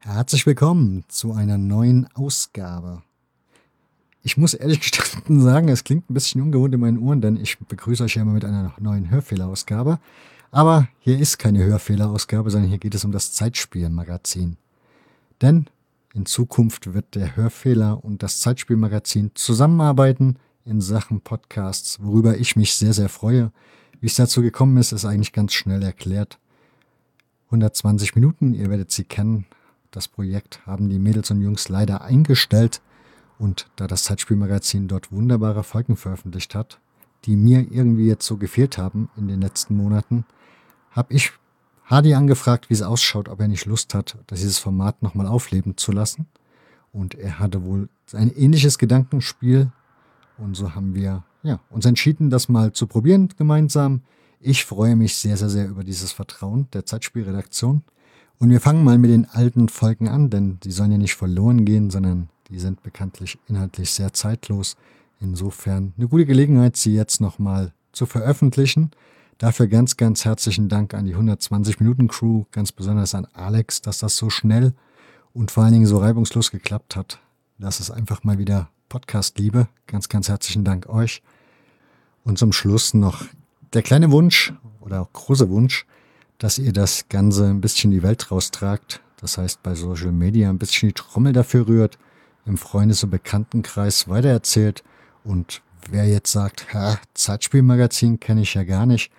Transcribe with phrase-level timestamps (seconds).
[0.00, 3.02] Herzlich willkommen zu einer neuen Ausgabe.
[4.22, 7.58] Ich muss ehrlich gestanden sagen, es klingt ein bisschen ungewohnt in meinen Ohren, denn ich
[7.58, 9.98] begrüße euch ja immer mit einer neuen Hörfehlerausgabe.
[10.50, 14.58] Aber hier ist keine Hörfehlerausgabe, sondern hier geht es um das Zeitspielmagazin.
[15.40, 15.66] Denn
[16.12, 22.74] in Zukunft wird der Hörfehler und das Zeitspielmagazin zusammenarbeiten in Sachen Podcasts, worüber ich mich
[22.74, 23.52] sehr, sehr freue.
[24.00, 26.38] Wie es dazu gekommen ist, ist eigentlich ganz schnell erklärt.
[27.46, 29.46] 120 Minuten, ihr werdet sie kennen,
[29.90, 32.80] das Projekt haben die Mädels und Jungs leider eingestellt
[33.38, 36.80] und da das Zeitspielmagazin dort wunderbare Folgen veröffentlicht hat,
[37.26, 40.24] die mir irgendwie jetzt so gefehlt haben in den letzten Monaten,
[40.90, 41.32] habe ich
[41.84, 45.92] Hardy angefragt, wie es ausschaut, ob er nicht Lust hat, dieses Format nochmal aufleben zu
[45.92, 46.26] lassen.
[46.90, 49.72] Und er hatte wohl ein ähnliches Gedankenspiel.
[50.42, 54.02] Und so haben wir ja, uns entschieden, das mal zu probieren gemeinsam.
[54.40, 57.82] Ich freue mich sehr, sehr, sehr über dieses Vertrauen der Zeitspielredaktion.
[58.40, 61.64] Und wir fangen mal mit den alten Folgen an, denn die sollen ja nicht verloren
[61.64, 64.76] gehen, sondern die sind bekanntlich inhaltlich sehr zeitlos.
[65.20, 68.90] Insofern eine gute Gelegenheit, sie jetzt nochmal zu veröffentlichen.
[69.38, 74.00] Dafür ganz, ganz herzlichen Dank an die 120 Minuten Crew, ganz besonders an Alex, dass
[74.00, 74.74] das so schnell
[75.34, 77.20] und vor allen Dingen so reibungslos geklappt hat.
[77.58, 79.68] Das ist einfach mal wieder Podcast-Liebe.
[79.86, 81.22] Ganz, ganz herzlichen Dank euch.
[82.24, 83.24] Und zum Schluss noch
[83.72, 85.86] der kleine Wunsch oder auch große Wunsch,
[86.36, 89.00] dass ihr das Ganze ein bisschen die Welt raustragt.
[89.18, 91.98] Das heißt, bei Social Media ein bisschen die Trommel dafür rührt,
[92.44, 94.84] im Freundes- und Bekanntenkreis weitererzählt.
[95.24, 99.10] Und wer jetzt sagt, ha, Zeitspielmagazin kenne ich ja gar nicht,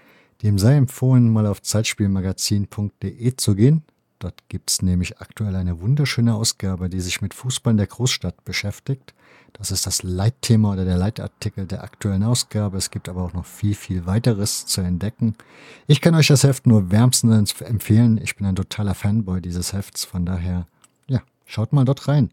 [0.43, 3.81] dem sei empfohlen, mal auf zeitspielmagazin.de zu gehen.
[4.23, 8.45] Dort gibt es nämlich aktuell eine wunderschöne Ausgabe, die sich mit Fußball in der Großstadt
[8.45, 9.13] beschäftigt.
[9.51, 12.77] Das ist das Leitthema oder der Leitartikel der aktuellen Ausgabe.
[12.77, 15.35] Es gibt aber auch noch viel, viel weiteres zu entdecken.
[15.87, 18.17] Ich kann euch das Heft nur wärmstens empfehlen.
[18.17, 20.05] Ich bin ein totaler Fanboy dieses Hefts.
[20.05, 20.67] Von daher,
[21.07, 22.29] ja, schaut mal dort rein.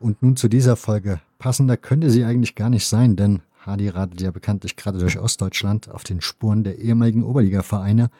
[0.00, 1.22] Und nun zu dieser Folge.
[1.38, 5.88] Passender könnte sie eigentlich gar nicht sein, denn Hardy radet ja bekanntlich gerade durch Ostdeutschland
[5.88, 8.10] auf den Spuren der ehemaligen Oberliga-Vereine.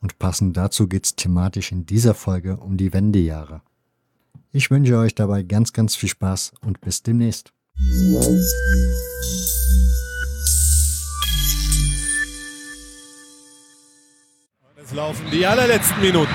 [0.00, 3.62] Und passend dazu geht es thematisch in dieser Folge um die Wendejahre.
[4.52, 7.52] Ich wünsche euch dabei ganz, ganz viel Spaß und bis demnächst.
[14.76, 16.32] Es laufen die allerletzten Minuten.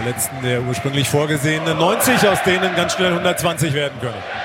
[0.00, 4.39] allerletzten der ursprünglich vorgesehenen 90, aus denen ganz schnell 120 werden können.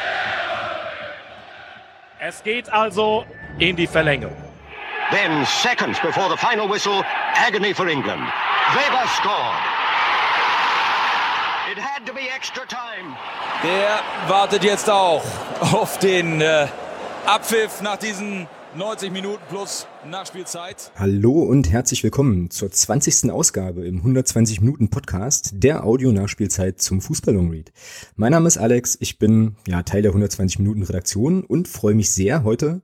[2.27, 3.23] Es geht also
[3.59, 4.35] in die Verlängerung.
[5.11, 7.03] Then, seconds before the final whistle,
[7.35, 8.23] agony for England.
[8.73, 9.61] Weber scored.
[11.71, 13.15] It had to be extra time.
[13.61, 15.21] Der wartet jetzt auch
[15.71, 16.67] auf den äh,
[17.27, 18.47] Abpfiff nach diesen
[18.77, 20.91] 90 Minuten plus Nachspielzeit.
[20.97, 23.31] Hallo und herzlich willkommen zur 20.
[23.31, 27.71] Ausgabe im 120 Minuten Podcast der Audio-Nachspielzeit zum Fußball-Long-Read.
[28.17, 32.11] Mein Name ist Alex, ich bin ja Teil der 120 Minuten Redaktion und freue mich
[32.11, 32.81] sehr heute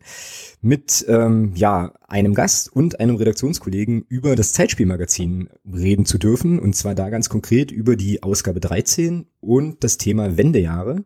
[0.62, 6.74] mit ähm, ja einem Gast und einem Redaktionskollegen über das Zeitspielmagazin reden zu dürfen und
[6.74, 11.04] zwar da ganz konkret über die Ausgabe 13 und das Thema Wendejahre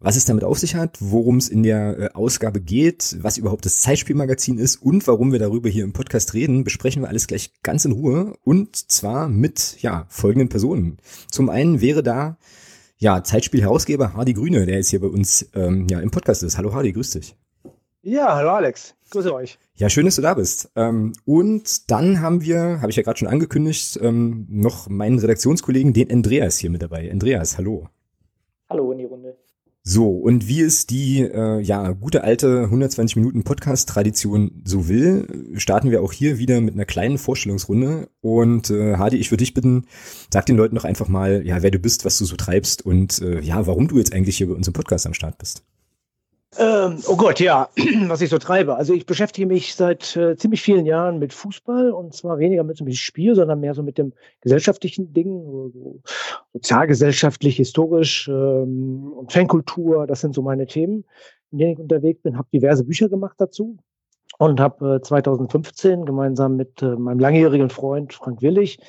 [0.00, 3.66] was es damit auf sich hat, worum es in der äh, Ausgabe geht, was überhaupt
[3.66, 7.52] das Zeitspielmagazin ist und warum wir darüber hier im Podcast reden, besprechen wir alles gleich
[7.62, 10.96] ganz in Ruhe und zwar mit ja folgenden Personen.
[11.30, 12.38] Zum einen wäre da
[12.96, 16.56] ja Zeitspiel-Herausgeber Hardy Grüne, der jetzt hier bei uns ähm, ja im Podcast ist.
[16.56, 17.36] Hallo Hardy, grüß dich.
[18.02, 19.58] Ja, hallo Alex, grüße euch.
[19.74, 20.70] Ja, schön, dass du da bist.
[20.76, 25.92] Ähm, und dann haben wir, habe ich ja gerade schon angekündigt, ähm, noch meinen Redaktionskollegen,
[25.92, 27.10] den Andreas hier mit dabei.
[27.10, 27.88] Andreas, hallo.
[28.70, 29.09] Hallo Runde.
[29.82, 35.90] So, und wie es die äh, ja gute alte 120 Minuten Podcast-Tradition so will, starten
[35.90, 38.10] wir auch hier wieder mit einer kleinen Vorstellungsrunde.
[38.20, 39.86] Und äh, Hadi, ich würde dich bitten,
[40.30, 43.22] sag den Leuten doch einfach mal, ja, wer du bist, was du so treibst und
[43.22, 45.64] äh, ja, warum du jetzt eigentlich hier bei uns im Podcast am Start bist.
[46.58, 47.68] Ähm, oh Gott, ja,
[48.08, 48.74] was ich so treibe.
[48.74, 52.80] Also ich beschäftige mich seit äh, ziemlich vielen Jahren mit Fußball und zwar weniger mit
[52.80, 56.00] einem Spiel, sondern mehr so mit dem gesellschaftlichen Ding, so
[56.52, 60.08] sozialgesellschaftlich, historisch ähm, und Fankultur.
[60.08, 61.04] Das sind so meine Themen,
[61.52, 62.36] in denen ich unterwegs bin.
[62.36, 63.78] Habe diverse Bücher gemacht dazu
[64.38, 68.80] und habe äh, 2015 gemeinsam mit äh, meinem langjährigen Freund Frank Willig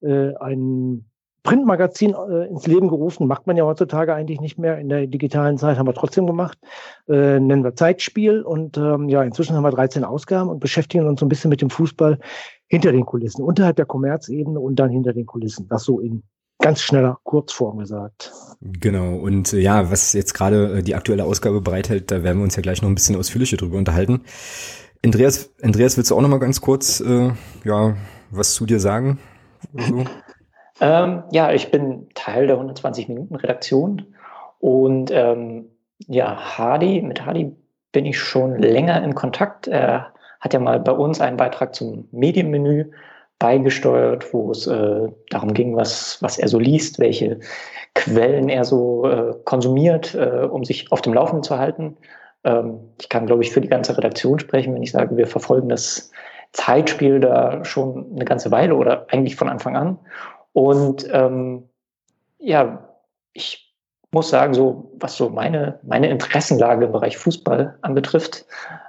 [0.00, 1.11] äh, einen
[1.42, 3.26] Printmagazin äh, ins Leben gerufen.
[3.26, 4.78] Macht man ja heutzutage eigentlich nicht mehr.
[4.78, 6.58] In der digitalen Zeit haben wir trotzdem gemacht.
[7.08, 8.42] Äh, nennen wir Zeitspiel.
[8.42, 11.60] Und ähm, ja, inzwischen haben wir 13 Ausgaben und beschäftigen uns so ein bisschen mit
[11.60, 12.18] dem Fußball
[12.68, 15.68] hinter den Kulissen, unterhalb der Kommerzebene und dann hinter den Kulissen.
[15.68, 16.22] Das so in
[16.58, 18.32] ganz schneller Kurzform gesagt.
[18.60, 22.44] Genau, und äh, ja, was jetzt gerade äh, die aktuelle Ausgabe bereithält, da werden wir
[22.44, 24.22] uns ja gleich noch ein bisschen ausführlicher drüber unterhalten.
[25.04, 27.32] Andreas, Andreas, willst du auch noch mal ganz kurz äh,
[27.64, 27.96] ja,
[28.30, 29.18] was zu dir sagen?
[29.76, 30.04] So?
[30.82, 34.04] Ähm, ja, ich bin Teil der 120 Minuten Redaktion
[34.58, 35.70] und ähm,
[36.08, 37.54] ja, Hardy, mit Hardy
[37.92, 39.68] bin ich schon länger in Kontakt.
[39.68, 42.90] Er hat ja mal bei uns einen Beitrag zum Medienmenü
[43.38, 47.38] beigesteuert, wo es äh, darum ging, was, was er so liest, welche
[47.94, 51.96] Quellen er so äh, konsumiert, äh, um sich auf dem Laufenden zu halten.
[52.42, 55.68] Ähm, ich kann, glaube ich, für die ganze Redaktion sprechen, wenn ich sage, wir verfolgen
[55.68, 56.10] das
[56.52, 59.98] Zeitspiel da schon eine ganze Weile oder eigentlich von Anfang an.
[60.52, 61.68] Und ähm,
[62.38, 62.88] ja,
[63.32, 63.74] ich
[64.12, 68.44] muss sagen, so was so meine, meine Interessenlage im Bereich Fußball anbetrifft,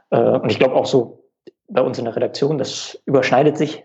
[0.09, 1.23] äh, und ich glaube auch so
[1.69, 3.83] bei uns in der Redaktion, das überschneidet sich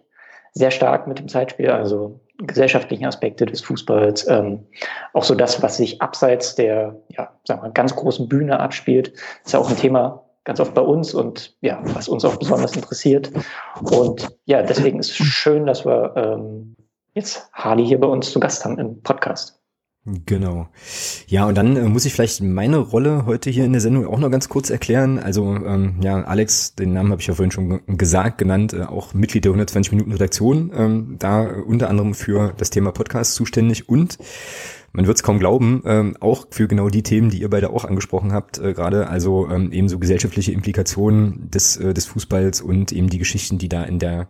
[0.52, 4.66] sehr stark mit dem Zeitspiel, also gesellschaftlichen Aspekte des Fußballs, ähm,
[5.12, 9.12] auch so das, was sich abseits der, ja, sagen wir, ganz großen Bühne abspielt,
[9.44, 12.74] ist ja auch ein Thema ganz oft bei uns und ja, was uns auch besonders
[12.74, 13.30] interessiert.
[13.82, 16.74] Und ja, deswegen ist es schön, dass wir ähm,
[17.14, 19.58] jetzt Harley hier bei uns zu Gast haben im Podcast.
[20.24, 20.68] Genau.
[21.26, 24.18] Ja, und dann äh, muss ich vielleicht meine Rolle heute hier in der Sendung auch
[24.18, 25.18] noch ganz kurz erklären.
[25.18, 29.12] Also ähm, ja, Alex, den Namen habe ich ja vorhin schon gesagt, genannt, äh, auch
[29.12, 33.88] Mitglied der 120 Minuten Redaktion, ähm, da äh, unter anderem für das Thema Podcast zuständig
[33.88, 34.16] und
[34.92, 37.84] man wird es kaum glauben, ähm, auch für genau die Themen, die ihr beide auch
[37.84, 42.90] angesprochen habt, äh, gerade also ähm, eben so gesellschaftliche Implikationen des, äh, des Fußballs und
[42.92, 44.28] eben die Geschichten, die da in der,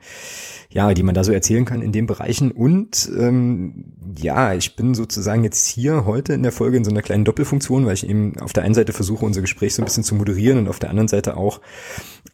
[0.69, 2.51] ja, die man da so erzählen kann in den Bereichen.
[2.51, 3.85] Und ähm,
[4.19, 7.87] ja, ich bin sozusagen jetzt hier heute in der Folge in so einer kleinen Doppelfunktion,
[7.87, 10.59] weil ich eben auf der einen Seite versuche, unser Gespräch so ein bisschen zu moderieren
[10.59, 11.61] und auf der anderen Seite auch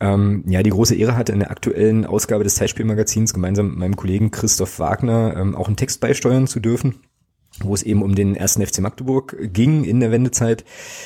[0.01, 3.97] ähm, ja die große Ehre hatte, in der aktuellen Ausgabe des Zeitspielmagazins gemeinsam mit meinem
[3.97, 6.95] Kollegen Christoph Wagner ähm, auch einen Text beisteuern zu dürfen
[7.61, 10.65] wo es eben um den ersten FC Magdeburg ging in der Wendezeit.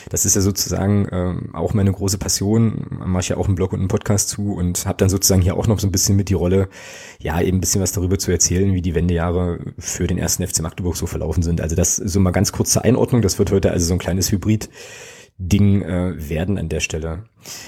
[0.09, 2.87] Das ist ja sozusagen ähm, auch meine große Passion.
[3.05, 5.57] Mache ich ja auch einen Blog und einen Podcast zu und habe dann sozusagen hier
[5.57, 6.69] auch noch so ein bisschen mit die Rolle,
[7.19, 10.63] ja, eben ein bisschen was darüber zu erzählen, wie die Wendejahre für den ersten FC
[10.63, 11.61] Magdeburg so verlaufen sind.
[11.61, 13.21] Also das so mal ganz kurz zur Einordnung.
[13.21, 14.71] Das wird heute also so ein kleines Hybrid
[15.39, 17.25] Ding äh, werden an der Stelle.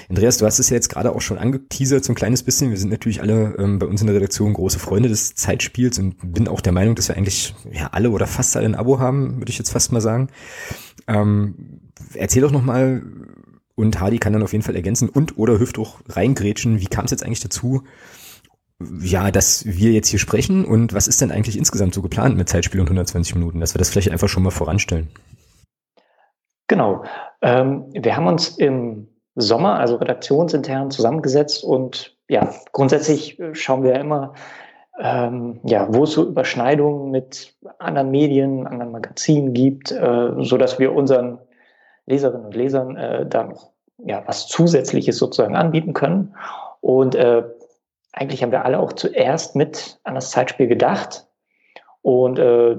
[0.09, 2.69] Andreas, du hast es ja jetzt gerade auch schon angeteasert, so ein kleines bisschen.
[2.69, 6.15] Wir sind natürlich alle ähm, bei uns in der Redaktion große Freunde des Zeitspiels und
[6.33, 9.37] bin auch der Meinung, dass wir eigentlich ja alle oder fast alle ein Abo haben,
[9.37, 10.27] würde ich jetzt fast mal sagen.
[11.07, 11.81] Ähm,
[12.13, 13.03] erzähl doch nochmal,
[13.75, 16.81] und Hardy kann dann auf jeden Fall ergänzen und oder Hüfthoch reingrätschen.
[16.81, 17.83] Wie kam es jetzt eigentlich dazu,
[18.99, 22.49] ja, dass wir jetzt hier sprechen und was ist denn eigentlich insgesamt so geplant mit
[22.49, 25.07] Zeitspiel und 120 Minuten, dass wir das vielleicht einfach schon mal voranstellen?
[26.71, 27.03] Genau.
[27.41, 33.91] Ähm, wir haben uns im Sommer, also redaktionsintern, zusammengesetzt und ja, grundsätzlich äh, schauen wir
[33.91, 34.35] ja immer,
[34.97, 40.79] ähm, ja, wo es so Überschneidungen mit anderen Medien, anderen Magazinen gibt, äh, so dass
[40.79, 41.39] wir unseren
[42.05, 46.37] Leserinnen und Lesern äh, da noch ja, was Zusätzliches sozusagen anbieten können.
[46.79, 47.43] Und äh,
[48.13, 51.27] eigentlich haben wir alle auch zuerst mit an das Zeitspiel gedacht.
[52.01, 52.77] Und äh,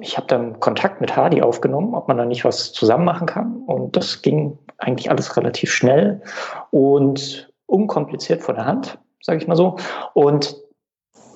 [0.00, 3.62] ich habe dann Kontakt mit Hardy aufgenommen, ob man da nicht was zusammen machen kann.
[3.66, 6.22] Und das ging eigentlich alles relativ schnell
[6.70, 9.76] und unkompliziert von der Hand, sage ich mal so.
[10.14, 10.56] Und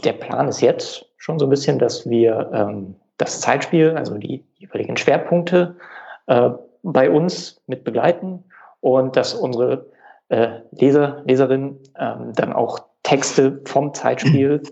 [0.05, 4.45] der Plan ist jetzt schon so ein bisschen, dass wir ähm, das Zeitspiel, also die
[4.55, 5.77] jeweiligen Schwerpunkte
[6.27, 6.51] äh,
[6.83, 8.45] bei uns mit begleiten
[8.81, 9.87] und dass unsere
[10.29, 14.63] äh, Leser, Leserinnen ähm, dann auch Texte vom Zeitspiel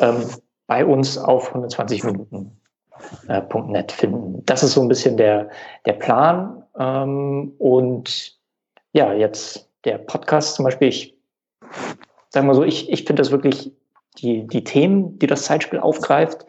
[0.00, 0.24] ähm,
[0.66, 2.60] bei uns auf 120 Minuten
[3.28, 3.42] äh,
[3.88, 4.42] finden.
[4.46, 5.50] Das ist so ein bisschen der,
[5.84, 6.62] der Plan.
[6.78, 8.36] Ähm, und
[8.92, 11.16] ja, jetzt der Podcast zum Beispiel, ich
[12.30, 13.72] sage mal so, ich, ich finde das wirklich
[14.18, 16.46] die, die Themen, die das Zeitspiel aufgreift,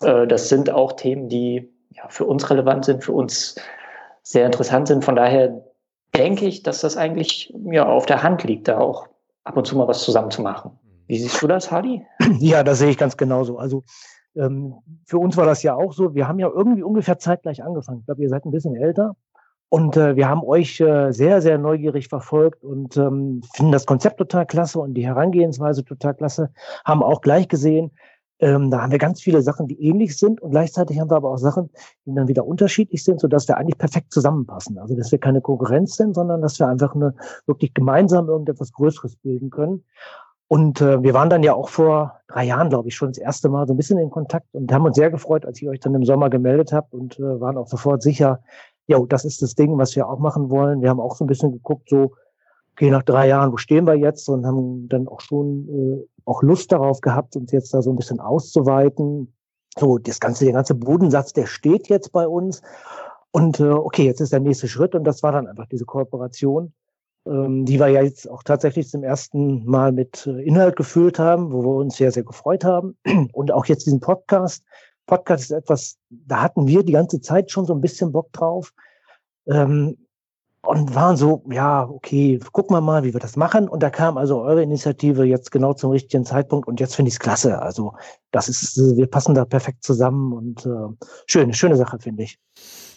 [0.00, 3.56] äh, das sind auch Themen, die ja, für uns relevant sind, für uns
[4.22, 5.04] sehr interessant sind.
[5.04, 5.62] Von daher
[6.14, 9.08] denke ich, dass das eigentlich ja, auf der Hand liegt, da auch
[9.44, 10.78] ab und zu mal was zusammen zu machen.
[11.06, 12.04] Wie siehst du das, Hardy?
[12.38, 13.58] Ja, das sehe ich ganz genauso.
[13.58, 13.82] Also
[15.04, 16.14] für uns war das ja auch so.
[16.14, 18.00] Wir haben ja irgendwie ungefähr zeitgleich angefangen.
[18.00, 19.16] Ich glaube, ihr seid ein bisschen älter.
[19.70, 24.16] Und äh, wir haben euch äh, sehr, sehr neugierig verfolgt und ähm, finden das Konzept
[24.16, 26.50] total klasse und die Herangehensweise total klasse.
[26.86, 27.90] Haben auch gleich gesehen,
[28.40, 31.30] ähm, da haben wir ganz viele Sachen, die ähnlich sind und gleichzeitig haben wir aber
[31.30, 31.70] auch Sachen,
[32.06, 34.78] die dann wieder unterschiedlich sind, sodass wir eigentlich perfekt zusammenpassen.
[34.78, 37.14] Also dass wir keine Konkurrenz sind, sondern dass wir einfach eine
[37.46, 39.84] wirklich gemeinsam irgendetwas Größeres bilden können.
[40.48, 43.50] Und äh, wir waren dann ja auch vor drei Jahren, glaube ich, schon das erste
[43.50, 45.94] Mal so ein bisschen in Kontakt und haben uns sehr gefreut, als ihr euch dann
[45.94, 48.40] im Sommer gemeldet habt und äh, waren auch sofort sicher,
[48.86, 50.80] ja, das ist das Ding, was wir auch machen wollen.
[50.80, 52.12] Wir haben auch so ein bisschen geguckt, so,
[52.72, 54.26] okay, nach drei Jahren, wo stehen wir jetzt?
[54.30, 57.96] Und haben dann auch schon äh, auch Lust darauf gehabt, uns jetzt da so ein
[57.96, 59.34] bisschen auszuweiten.
[59.78, 62.62] So, das ganze, der ganze Bodensatz, der steht jetzt bei uns.
[63.30, 66.72] Und äh, okay, jetzt ist der nächste Schritt und das war dann einfach diese Kooperation,
[67.64, 71.62] die wir ja jetzt auch tatsächlich zum ersten Mal mit äh, Inhalt gefüllt haben, wo
[71.62, 72.96] wir uns sehr, sehr gefreut haben.
[73.32, 74.64] Und auch jetzt diesen Podcast.
[75.06, 78.72] Podcast ist etwas, da hatten wir die ganze Zeit schon so ein bisschen Bock drauf.
[79.46, 79.96] Ähm,
[80.62, 83.68] und waren so, ja, okay, gucken wir mal, wie wir das machen.
[83.68, 87.14] Und da kam also eure Initiative jetzt genau zum richtigen Zeitpunkt und jetzt finde ich
[87.14, 87.62] es klasse.
[87.62, 87.94] Also
[88.32, 92.38] das ist, wir passen da perfekt zusammen und äh, schön, schöne Sache, finde ich.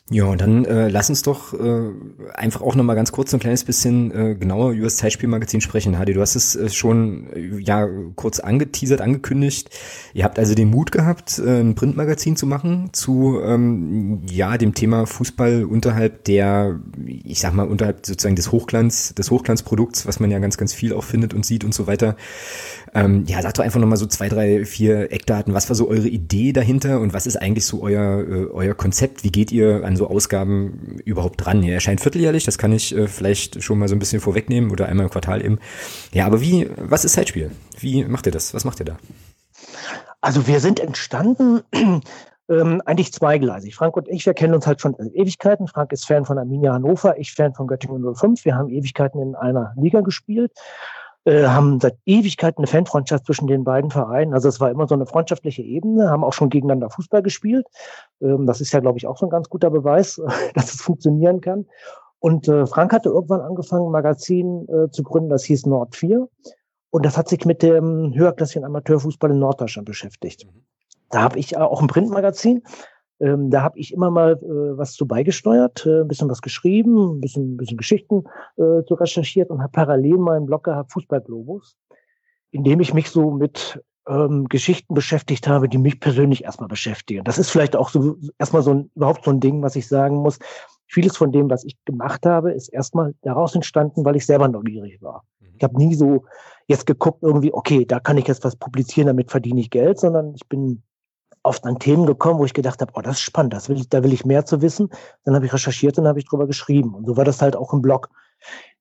[0.10, 1.90] Ja, und dann äh, lass uns doch äh,
[2.34, 5.98] einfach auch nochmal ganz kurz ein kleines bisschen äh, genauer über das Zeitspielmagazin sprechen.
[5.98, 9.70] Hadi, du hast es äh, schon äh, ja kurz angeteasert, angekündigt.
[10.14, 14.74] Ihr habt also den Mut gehabt, äh, ein Printmagazin zu machen zu ähm, ja dem
[14.74, 20.30] Thema Fußball unterhalb der, ich sag mal, unterhalb sozusagen des Hochglanz, des Hochglanzprodukts, was man
[20.30, 22.18] ja ganz, ganz viel auch findet und sieht und so weiter.
[22.94, 25.54] Ähm, ja, sag doch einfach nochmal so zwei, drei, vier Eckdaten.
[25.54, 29.24] Was war so eure Idee dahinter und was ist eigentlich so euer, äh, euer Konzept?
[29.24, 31.64] Wie geht ihr an so Ausgaben überhaupt dran?
[31.64, 34.88] Ihr erscheint vierteljährlich, das kann ich äh, vielleicht schon mal so ein bisschen vorwegnehmen oder
[34.88, 35.60] einmal im Quartal eben.
[36.14, 37.52] Ja, aber wie, was ist Zeitspiel?
[37.80, 38.54] Wie macht ihr das?
[38.54, 38.98] Was macht ihr da?
[40.22, 41.62] Also wir sind entstanden
[42.50, 43.76] ähm, eigentlich zweigleisig.
[43.76, 45.68] Frank und ich, wir kennen uns halt schon Ewigkeiten.
[45.68, 48.46] Frank ist Fan von Arminia Hannover, ich Fan von Göttingen 05.
[48.46, 50.52] Wir haben Ewigkeiten in einer Liga gespielt
[51.26, 54.34] äh, haben seit Ewigkeiten eine Fanfreundschaft zwischen den beiden Vereinen.
[54.34, 57.68] Also es war immer so eine freundschaftliche Ebene, haben auch schon gegeneinander Fußball gespielt.
[58.22, 60.22] Ähm, das ist ja, glaube ich, auch so ein ganz guter Beweis,
[60.56, 61.66] dass es funktionieren kann.
[62.20, 66.28] Und äh, Frank hatte irgendwann angefangen, ein Magazin äh, zu gründen, das hieß Nord 4.
[66.92, 70.46] Und das hat sich mit dem höherklassigen Amateurfußball in Norddeutschland beschäftigt.
[70.46, 70.64] Mhm.
[71.10, 72.64] Da habe ich auch ein Printmagazin.
[73.22, 77.18] Ähm, da habe ich immer mal äh, was zu beigesteuert, äh, ein bisschen was geschrieben,
[77.18, 78.24] ein bisschen, ein bisschen Geschichten
[78.58, 81.78] äh, zu recherchiert und habe parallel meinen Blog gehabt, Fußballglobus,
[82.50, 87.24] in dem ich mich so mit ähm, Geschichten beschäftigt habe, die mich persönlich erstmal beschäftigen.
[87.24, 90.18] Das ist vielleicht auch so erstmal so ein, überhaupt so ein Ding, was ich sagen
[90.18, 90.40] muss.
[90.88, 95.00] Vieles von dem, was ich gemacht habe, ist erstmal daraus entstanden, weil ich selber neugierig
[95.02, 95.24] war.
[95.40, 95.48] Mhm.
[95.58, 96.26] Ich habe nie so
[96.68, 100.34] jetzt geguckt, irgendwie, okay, da kann ich jetzt was publizieren, damit verdiene ich Geld, sondern
[100.34, 100.82] ich bin
[101.44, 103.90] oft an Themen gekommen, wo ich gedacht habe, oh, das ist spannend, das will ich,
[103.90, 104.90] da will ich mehr zu wissen.
[105.24, 106.94] Dann habe ich recherchiert und habe ich drüber geschrieben.
[106.94, 108.10] Und so war das halt auch im Blog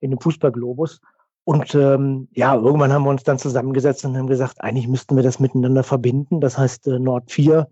[0.00, 1.00] in dem Fußballglobus.
[1.44, 5.22] Und ähm, ja, irgendwann haben wir uns dann zusammengesetzt und haben gesagt, eigentlich müssten wir
[5.22, 6.40] das miteinander verbinden.
[6.40, 7.66] Das heißt, äh, Nord 4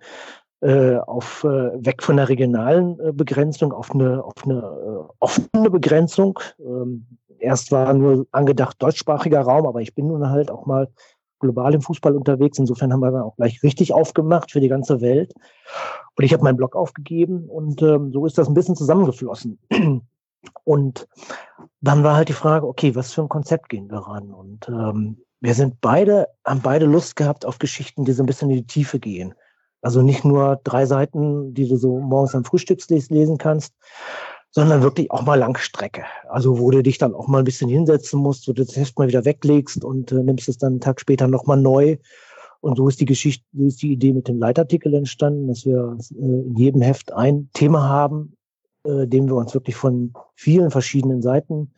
[0.61, 5.71] äh, auf äh, weg von der regionalen äh, Begrenzung auf eine, auf eine äh, offene
[5.71, 6.41] Begrenzung.
[6.59, 7.07] Ähm,
[7.39, 10.89] erst war nur angedacht deutschsprachiger Raum, aber ich bin nun halt auch mal
[11.39, 12.59] global im Fußball unterwegs.
[12.59, 15.35] Insofern haben wir auch gleich richtig aufgemacht für die ganze Welt.
[16.17, 19.59] Und ich habe meinen Blog aufgegeben und ähm, so ist das ein bisschen zusammengeflossen.
[20.65, 21.09] Und
[21.81, 24.33] dann war halt die Frage, okay, was für ein Konzept gehen wir ran?
[24.33, 28.51] Und ähm, wir sind beide, haben beide Lust gehabt auf Geschichten, die so ein bisschen
[28.51, 29.35] in die Tiefe gehen.
[29.83, 33.75] Also nicht nur drei Seiten, die du so morgens am Frühstückslesen lesen kannst,
[34.59, 36.05] sondern wirklich auch mal Langstrecke.
[36.29, 38.99] Also wo du dich dann auch mal ein bisschen hinsetzen musst, wo du das Heft
[38.99, 41.97] mal wieder weglegst und äh, nimmst es dann einen Tag später nochmal neu.
[42.61, 45.97] Und so ist die Geschichte, so ist die Idee mit dem Leitartikel entstanden, dass wir
[46.11, 48.37] äh, in jedem Heft ein Thema haben,
[48.83, 51.71] äh, dem wir uns wirklich von vielen verschiedenen Seiten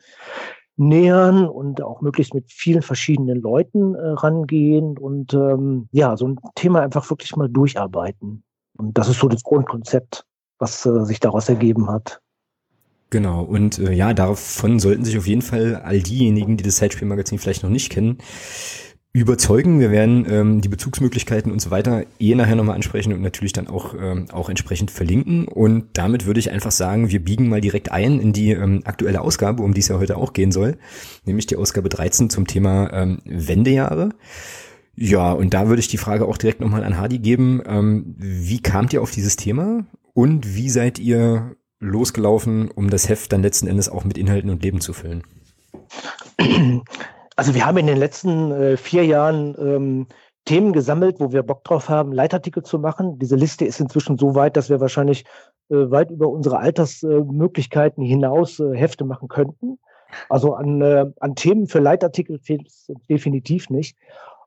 [0.78, 6.40] nähern und auch möglichst mit vielen verschiedenen Leuten äh, rangehen und ähm, ja, so ein
[6.54, 8.42] Thema einfach wirklich mal durcharbeiten.
[8.78, 10.24] Und das ist so das Grundkonzept,
[10.58, 12.22] was äh, sich daraus ergeben hat.
[13.10, 17.38] Genau, und äh, ja, davon sollten sich auf jeden Fall all diejenigen, die das Zeitspielmagazin
[17.38, 18.18] vielleicht noch nicht kennen,
[19.12, 19.80] überzeugen.
[19.80, 23.66] Wir werden ähm, die Bezugsmöglichkeiten und so weiter eh nachher nochmal ansprechen und natürlich dann
[23.66, 25.48] auch, ähm, auch entsprechend verlinken.
[25.48, 29.20] Und damit würde ich einfach sagen, wir biegen mal direkt ein in die ähm, aktuelle
[29.20, 30.78] Ausgabe, um die es ja heute auch gehen soll,
[31.24, 34.10] nämlich die Ausgabe 13 zum Thema ähm, Wendejahre.
[34.94, 37.62] Ja, und da würde ich die Frage auch direkt nochmal an Hardy geben.
[37.66, 43.32] Ähm, wie kamt ihr auf dieses Thema und wie seid ihr losgelaufen, um das Heft
[43.32, 45.24] dann letzten Endes auch mit Inhalten und Leben zu füllen?
[47.36, 50.06] Also wir haben in den letzten äh, vier Jahren ähm,
[50.44, 53.18] Themen gesammelt, wo wir Bock drauf haben, Leitartikel zu machen.
[53.18, 55.24] Diese Liste ist inzwischen so weit, dass wir wahrscheinlich
[55.70, 59.78] äh, weit über unsere Altersmöglichkeiten äh, hinaus Hefte machen könnten.
[60.28, 63.96] Also an, äh, an Themen für Leitartikel fehlt es definitiv nicht.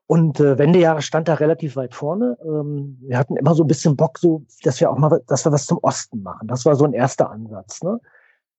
[0.06, 2.36] Und äh, Wendejahre stand da relativ weit vorne.
[2.44, 5.52] Ähm, wir hatten immer so ein bisschen Bock, so, dass wir auch mal, dass wir
[5.52, 6.46] was zum Osten machen.
[6.46, 7.82] Das war so ein erster Ansatz.
[7.82, 8.00] Ne?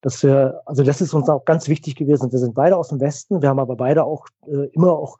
[0.00, 2.32] Dass wir, also das ist uns auch ganz wichtig gewesen.
[2.32, 3.42] Wir sind beide aus dem Westen.
[3.42, 5.18] Wir haben aber beide auch äh, immer auch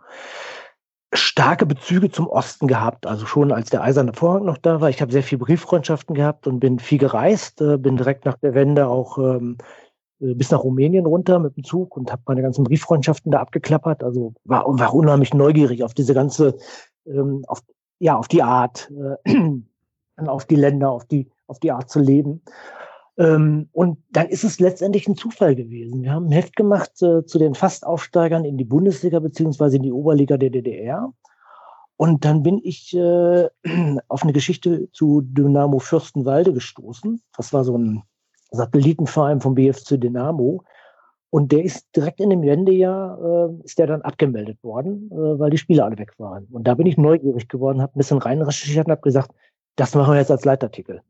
[1.13, 3.07] starke Bezüge zum Osten gehabt.
[3.07, 4.91] Also schon als der eiserne Vorhang noch da war.
[4.91, 7.61] Ich habe sehr viel Brieffreundschaften gehabt und bin viel gereist.
[7.61, 9.65] Äh, bin direkt nach der Wende auch ähm, äh,
[10.19, 14.03] bis nach Rumänien runter mit dem Zug und habe meine ganzen Brieffreundschaften da abgeklappert.
[14.03, 16.57] Also war, war unheimlich neugierig auf diese ganze,
[17.07, 17.63] ähm, auf,
[17.99, 18.91] ja, auf die Art.
[19.25, 19.61] Äh,
[20.25, 22.43] auf die Länder, auf die, auf die Art zu leben.
[23.19, 26.03] Ähm, und dann ist es letztendlich ein Zufall gewesen.
[26.03, 29.93] Wir haben ein Heft gemacht äh, zu den Fastaufsteigern in die Bundesliga beziehungsweise in die
[29.93, 31.13] Oberliga der DDR.
[31.97, 33.49] Und dann bin ich äh,
[34.09, 37.23] auf eine Geschichte zu Dynamo Fürstenwalde gestoßen.
[37.37, 38.03] Das war so ein
[38.51, 40.63] Satellitenverein vom BFC Dynamo.
[41.31, 45.51] Und der ist direkt in dem Wendejahr, äh, ist der dann abgemeldet worden, äh, weil
[45.51, 46.47] die Spiele alle weg waren.
[46.51, 49.33] Und da bin ich neugierig geworden, habe ein bisschen rein recherchiert und habe gesagt,
[49.75, 51.03] das machen wir jetzt als Leitartikel.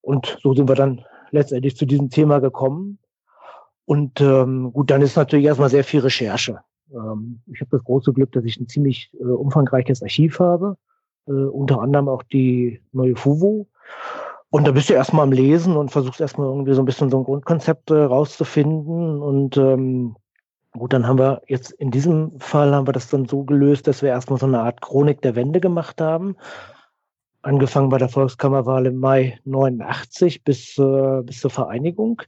[0.00, 2.98] Und so sind wir dann letztendlich zu diesem Thema gekommen.
[3.84, 6.60] Und ähm, gut, dann ist natürlich erstmal sehr viel Recherche.
[6.92, 10.76] Ähm, ich habe das große Glück, dass ich ein ziemlich äh, umfangreiches Archiv habe,
[11.26, 13.66] äh, unter anderem auch die neue FUVO.
[14.52, 17.16] Und da bist du erstmal am Lesen und versuchst erstmal irgendwie so ein bisschen so
[17.16, 19.22] ein Grundkonzept äh, rauszufinden.
[19.22, 20.14] Und ähm,
[20.72, 24.02] gut, dann haben wir jetzt in diesem Fall haben wir das dann so gelöst, dass
[24.02, 26.36] wir erstmal so eine Art Chronik der Wende gemacht haben.
[27.40, 32.20] Angefangen bei der Volkskammerwahl im Mai 89 bis, äh, bis zur Vereinigung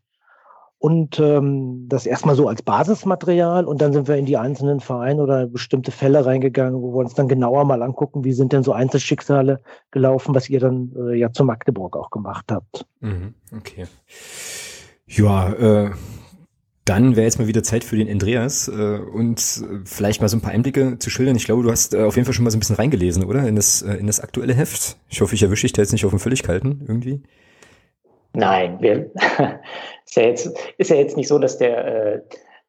[0.84, 5.22] und ähm, das erstmal so als Basismaterial und dann sind wir in die einzelnen Vereine
[5.22, 8.74] oder bestimmte Fälle reingegangen, wo wir uns dann genauer mal angucken, wie sind denn so
[8.74, 12.84] Einzelschicksale gelaufen, was ihr dann äh, ja zu Magdeburg auch gemacht habt.
[13.00, 13.86] Mhm, okay.
[15.06, 15.90] Ja, äh,
[16.84, 20.36] dann wäre jetzt mal wieder Zeit für den Andreas äh, und äh, vielleicht mal so
[20.36, 21.36] ein paar Einblicke zu schildern.
[21.36, 23.48] Ich glaube, du hast äh, auf jeden Fall schon mal so ein bisschen reingelesen, oder?
[23.48, 24.98] In das, äh, in das aktuelle Heft.
[25.08, 27.22] Ich hoffe, ich erwische dich da jetzt nicht auf dem völlig kalten irgendwie.
[28.34, 29.12] Nein, wir,
[30.14, 32.20] ist, ja jetzt, ist ja jetzt nicht so, dass der, äh,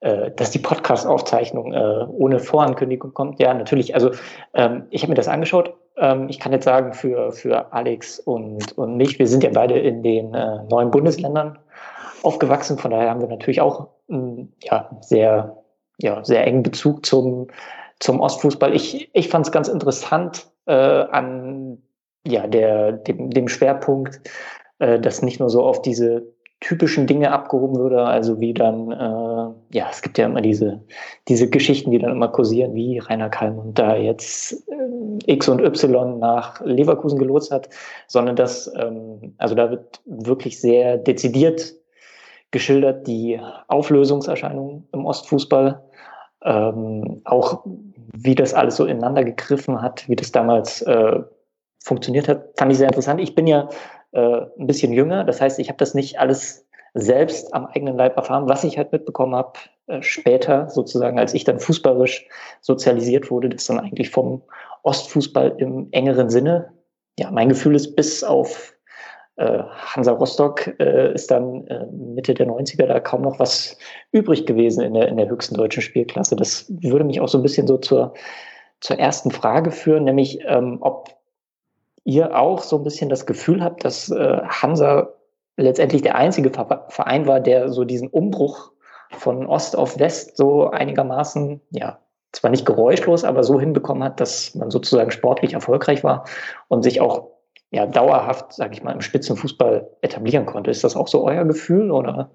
[0.01, 3.39] äh, dass die Podcast-Aufzeichnung äh, ohne Vorankündigung kommt.
[3.39, 3.93] Ja, natürlich.
[3.93, 4.11] Also
[4.53, 5.75] ähm, ich habe mir das angeschaut.
[5.97, 9.77] Ähm, ich kann jetzt sagen, für, für Alex und, und mich, wir sind ja beide
[9.77, 11.59] in den äh, neuen Bundesländern
[12.23, 12.77] aufgewachsen.
[12.77, 15.57] Von daher haben wir natürlich auch ähm, ja, sehr,
[15.99, 17.47] ja, sehr engen Bezug zum,
[17.99, 18.75] zum Ostfußball.
[18.75, 21.77] Ich, ich fand es ganz interessant äh, an
[22.27, 24.19] ja, der, dem, dem Schwerpunkt
[24.79, 26.34] äh, das nicht nur so auf diese
[26.65, 30.81] typischen Dinge abgehoben würde, also wie dann, äh, ja, es gibt ja immer diese,
[31.27, 36.17] diese Geschichten, die dann immer kursieren, wie Rainer Kalmund da jetzt äh, X und Y
[36.17, 37.69] nach Leverkusen gelotst hat,
[38.07, 41.75] sondern dass, ähm, also da wird wirklich sehr dezidiert
[42.49, 45.83] geschildert, die Auflösungserscheinungen im Ostfußball,
[46.43, 47.63] ähm, auch
[48.11, 51.19] wie das alles so ineinander gegriffen hat, wie das damals äh,
[51.83, 53.21] funktioniert hat, fand ich sehr interessant.
[53.21, 53.69] Ich bin ja
[54.15, 55.25] äh, ein bisschen jünger.
[55.25, 56.64] Das heißt, ich habe das nicht alles
[56.95, 58.47] selbst am eigenen Leib erfahren.
[58.47, 62.27] Was ich halt mitbekommen habe, äh, später sozusagen, als ich dann fußballisch
[62.61, 64.41] sozialisiert wurde, das dann eigentlich vom
[64.83, 66.71] Ostfußball im engeren Sinne.
[67.19, 68.73] Ja, mein Gefühl ist bis auf
[69.35, 73.77] äh, Hansa Rostock äh, ist dann äh, Mitte der 90er da kaum noch was
[74.13, 76.37] übrig gewesen in der, in der höchsten deutschen Spielklasse.
[76.37, 78.13] Das würde mich auch so ein bisschen so zur,
[78.79, 81.09] zur ersten Frage führen, nämlich ähm, ob
[82.05, 85.09] ihr auch so ein bisschen das Gefühl habt, dass äh, Hansa
[85.57, 86.51] letztendlich der einzige
[86.89, 88.71] Verein war, der so diesen Umbruch
[89.11, 91.99] von Ost auf West so einigermaßen, ja,
[92.31, 96.25] zwar nicht geräuschlos, aber so hinbekommen hat, dass man sozusagen sportlich erfolgreich war
[96.67, 97.29] und sich auch
[97.71, 100.71] ja, dauerhaft, sage ich mal, im Spitzenfußball etablieren konnte.
[100.71, 102.29] Ist das auch so euer Gefühl oder?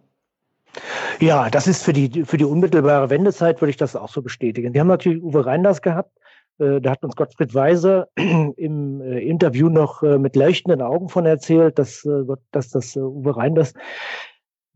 [1.18, 4.72] Ja, das ist für die, für die unmittelbare Wendezeit, würde ich das auch so bestätigen.
[4.72, 6.16] Wir haben natürlich Uwe Reinders gehabt,
[6.60, 11.78] da hat uns Gottfried Weise im äh, Interview noch äh, mit leuchtenden Augen von erzählt,
[11.78, 12.06] dass,
[12.52, 13.72] dass das Uwe Reinders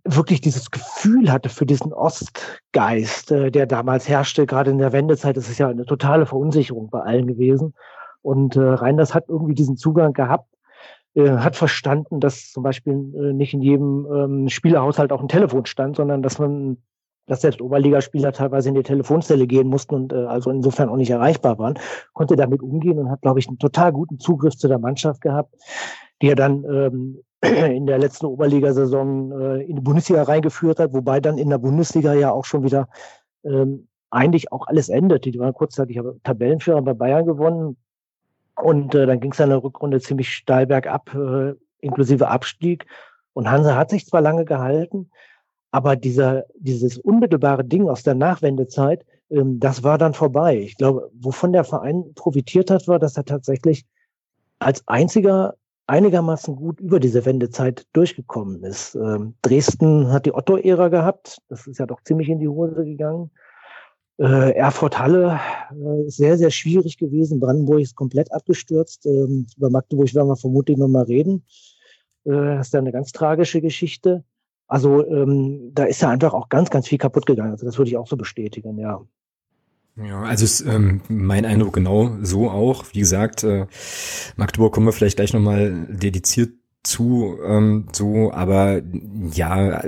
[0.05, 5.37] wirklich dieses Gefühl hatte für diesen Ostgeist, der damals herrschte, gerade in der Wendezeit.
[5.38, 7.73] Das ist ja eine totale Verunsicherung bei allen gewesen.
[8.20, 10.51] Und Reinders hat irgendwie diesen Zugang gehabt,
[11.16, 12.97] hat verstanden, dass zum Beispiel
[13.33, 16.77] nicht in jedem ähm, Spielerhaushalt auch ein Telefon stand, sondern dass man
[17.26, 21.10] dass selbst Oberligaspieler teilweise in die Telefonzelle gehen mussten und äh, also insofern auch nicht
[21.10, 21.78] erreichbar waren,
[22.12, 25.54] konnte damit umgehen und hat, glaube ich, einen total guten Zugriff zu der Mannschaft gehabt,
[26.20, 31.20] die er dann ähm, in der letzten Oberligasaison äh, in die Bundesliga reingeführt hat, wobei
[31.20, 32.88] dann in der Bundesliga ja auch schon wieder
[33.44, 35.30] ähm, eigentlich auch alles endete.
[35.30, 37.76] Die waren kurzzeitig Tabellenführer bei Bayern gewonnen
[38.56, 42.87] und äh, dann ging es in der Rückrunde ziemlich steil bergab, äh, inklusive Abstieg.
[43.32, 45.10] Und Hansa hat sich zwar lange gehalten,
[45.74, 50.56] aber dieser, dieses unmittelbare Ding aus der Nachwendezeit, ähm, das war dann vorbei.
[50.60, 53.84] Ich glaube, wovon der Verein profitiert hat, war, dass er tatsächlich
[54.60, 55.56] als einziger
[55.88, 58.94] einigermaßen gut über diese Wendezeit durchgekommen ist.
[58.94, 61.38] Ähm, Dresden hat die Otto-Ära gehabt.
[61.48, 63.32] Das ist ja doch ziemlich in die Hose gegangen.
[64.18, 65.40] Äh, Erfurt Halle
[65.72, 67.40] äh, sehr, sehr schwierig gewesen.
[67.40, 69.06] Brandenburg ist komplett abgestürzt.
[69.06, 71.44] Ähm, über Magdeburg werden wir vermutlich noch mal reden.
[72.26, 74.22] Äh, das ist ja eine ganz tragische Geschichte.
[74.66, 77.53] Also ähm, da ist ja einfach auch ganz, ganz viel kaputt gegangen.
[77.53, 79.00] Also das würde ich auch so bestätigen, ja.
[79.96, 82.85] Ja, also ist ähm, mein Eindruck genau so auch.
[82.92, 83.66] Wie gesagt, äh,
[84.37, 86.50] Magdeburg kommen wir vielleicht gleich nochmal dediziert
[86.83, 88.83] zu, ähm, so, aber
[89.33, 89.85] ja,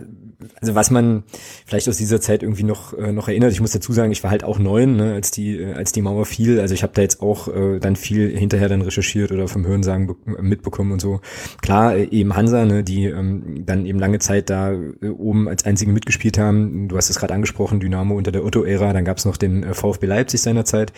[0.61, 1.25] also was man
[1.65, 4.31] vielleicht aus dieser Zeit irgendwie noch äh, noch erinnert, ich muss dazu sagen, ich war
[4.31, 6.61] halt auch neun, ne, als die äh, als die Mauer fiel.
[6.61, 10.15] Also ich habe da jetzt auch äh, dann viel hinterher dann recherchiert oder vom Hörensagen
[10.41, 11.21] mitbekommen und so.
[11.63, 15.65] Klar, äh, eben Hansa, ne, die ähm, dann eben lange Zeit da äh, oben als
[15.65, 16.89] einzige mitgespielt haben.
[16.89, 18.93] Du hast es gerade angesprochen, Dynamo unter der Otto-Ära.
[18.93, 20.93] Dann gab es noch den äh, VfB Leipzig seinerzeit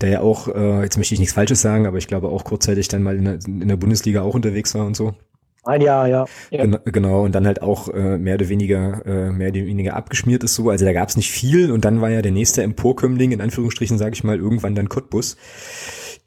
[0.00, 2.88] der ja auch, äh, jetzt möchte ich nichts Falsches sagen, aber ich glaube auch kurzzeitig
[2.88, 5.14] dann mal in der, in der Bundesliga auch unterwegs war und so.
[5.66, 6.26] Ein Jahr, ja.
[6.50, 6.64] ja.
[6.84, 10.54] Genau, und dann halt auch äh, mehr oder weniger äh, mehr oder weniger abgeschmiert ist
[10.54, 10.70] so.
[10.70, 13.98] Also da gab es nicht viel und dann war ja der nächste Emporkömmling, in Anführungsstrichen,
[13.98, 15.36] sage ich mal, irgendwann dann Cottbus.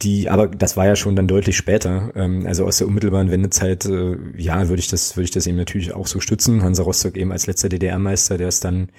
[0.02, 2.12] Die, aber das war ja schon dann deutlich später.
[2.16, 5.58] Ähm, also aus der unmittelbaren Wendezeit, äh, ja, würde ich das, würde ich das eben
[5.58, 6.64] natürlich auch so stützen.
[6.64, 8.90] Hansa Rostock eben als letzter DDR-Meister, der ist dann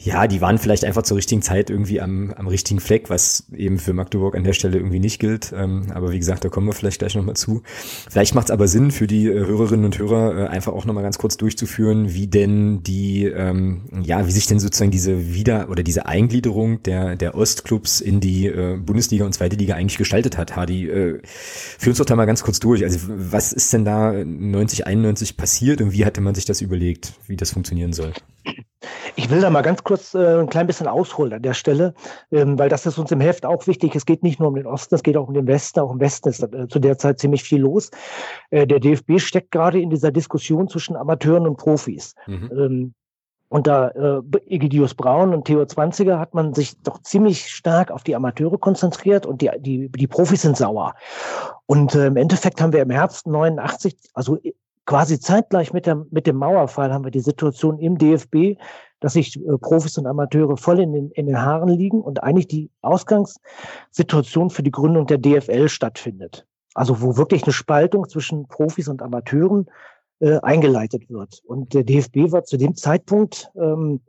[0.00, 3.80] ja, die waren vielleicht einfach zur richtigen Zeit irgendwie am, am richtigen Fleck, was eben
[3.80, 5.52] für Magdeburg an der Stelle irgendwie nicht gilt.
[5.52, 7.62] Ähm, aber wie gesagt, da kommen wir vielleicht gleich nochmal zu.
[8.08, 11.02] Vielleicht macht es aber Sinn für die äh, Hörerinnen und Hörer, äh, einfach auch nochmal
[11.02, 15.82] ganz kurz durchzuführen, wie denn die, ähm, ja, wie sich denn sozusagen diese Wieder- oder
[15.82, 20.54] diese Eingliederung der, der Ostclubs in die äh, Bundesliga und Zweite Liga eigentlich gestaltet hat.
[20.54, 22.84] Hardy, äh, führ uns doch da mal ganz kurz durch.
[22.84, 27.14] Also was ist denn da 90, 91 passiert und wie hatte man sich das überlegt,
[27.26, 28.12] wie das funktionieren soll?
[29.16, 31.94] Ich will da mal ganz kurz äh, ein klein bisschen ausholen an der Stelle,
[32.30, 33.94] ähm, weil das ist uns im Heft auch wichtig.
[33.94, 35.80] Es geht nicht nur um den Osten, es geht auch um den Westen.
[35.80, 37.90] Auch im Westen ist äh, zu der Zeit ziemlich viel los.
[38.50, 42.14] Äh, der DFB steckt gerade in dieser Diskussion zwischen Amateuren und Profis.
[42.26, 42.50] Mhm.
[42.52, 42.94] Ähm,
[43.50, 48.14] unter äh, Egidius Braun und Theo Zwanziger hat man sich doch ziemlich stark auf die
[48.14, 50.94] Amateure konzentriert und die, die, die Profis sind sauer.
[51.64, 54.38] Und äh, im Endeffekt haben wir im Herbst 89, also
[54.88, 58.58] quasi zeitgleich mit, der, mit dem Mauerfall haben wir die Situation im DFB,
[59.00, 62.48] dass sich äh, Profis und Amateure voll in den, in den Haaren liegen und eigentlich
[62.48, 66.46] die Ausgangssituation für die Gründung der DFL stattfindet.
[66.72, 69.66] Also wo wirklich eine Spaltung zwischen Profis und Amateuren
[70.20, 71.42] äh, eingeleitet wird.
[71.44, 74.00] Und der DFB war zu dem Zeitpunkt ähm,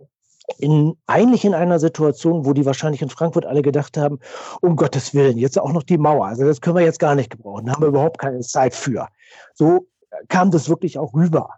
[0.60, 4.20] in, eigentlich in einer Situation, wo die wahrscheinlich in Frankfurt alle gedacht haben,
[4.62, 6.28] um Gottes Willen, jetzt auch noch die Mauer.
[6.28, 7.66] Also das können wir jetzt gar nicht gebrauchen.
[7.66, 9.10] Da haben wir überhaupt keine Zeit für.
[9.54, 9.86] So
[10.28, 11.50] kam das wirklich auch rüber.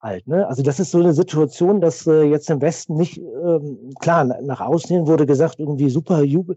[0.00, 0.46] Halt, ne?
[0.46, 4.60] Also das ist so eine Situation, dass äh, jetzt im Westen nicht, ähm, klar, nach
[4.60, 6.54] außen hin wurde gesagt, irgendwie super Jubel,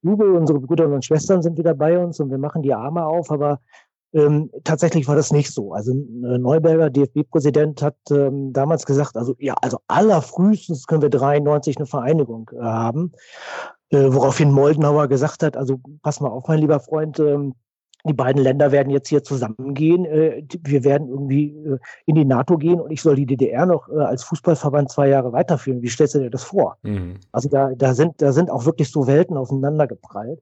[0.00, 3.30] Jubel, unsere Brüder und Schwestern sind wieder bei uns und wir machen die Arme auf,
[3.30, 3.60] aber
[4.14, 5.74] ähm, tatsächlich war das nicht so.
[5.74, 11.76] Also äh, Neuberger, DFB-Präsident, hat ähm, damals gesagt, also ja, also allerfrühestens können wir 93
[11.76, 13.12] eine Vereinigung äh, haben,
[13.90, 17.54] äh, woraufhin Moldenhauer gesagt hat, also pass mal auf, mein lieber Freund, ähm,
[18.04, 20.04] die beiden Länder werden jetzt hier zusammengehen.
[20.04, 23.88] Äh, wir werden irgendwie äh, in die NATO gehen und ich soll die DDR noch
[23.88, 25.82] äh, als Fußballverband zwei Jahre weiterführen.
[25.82, 26.76] Wie stellst du dir das vor?
[26.82, 27.16] Mhm.
[27.32, 30.40] Also da, da sind, da sind auch wirklich so Welten aufeinander geprallt.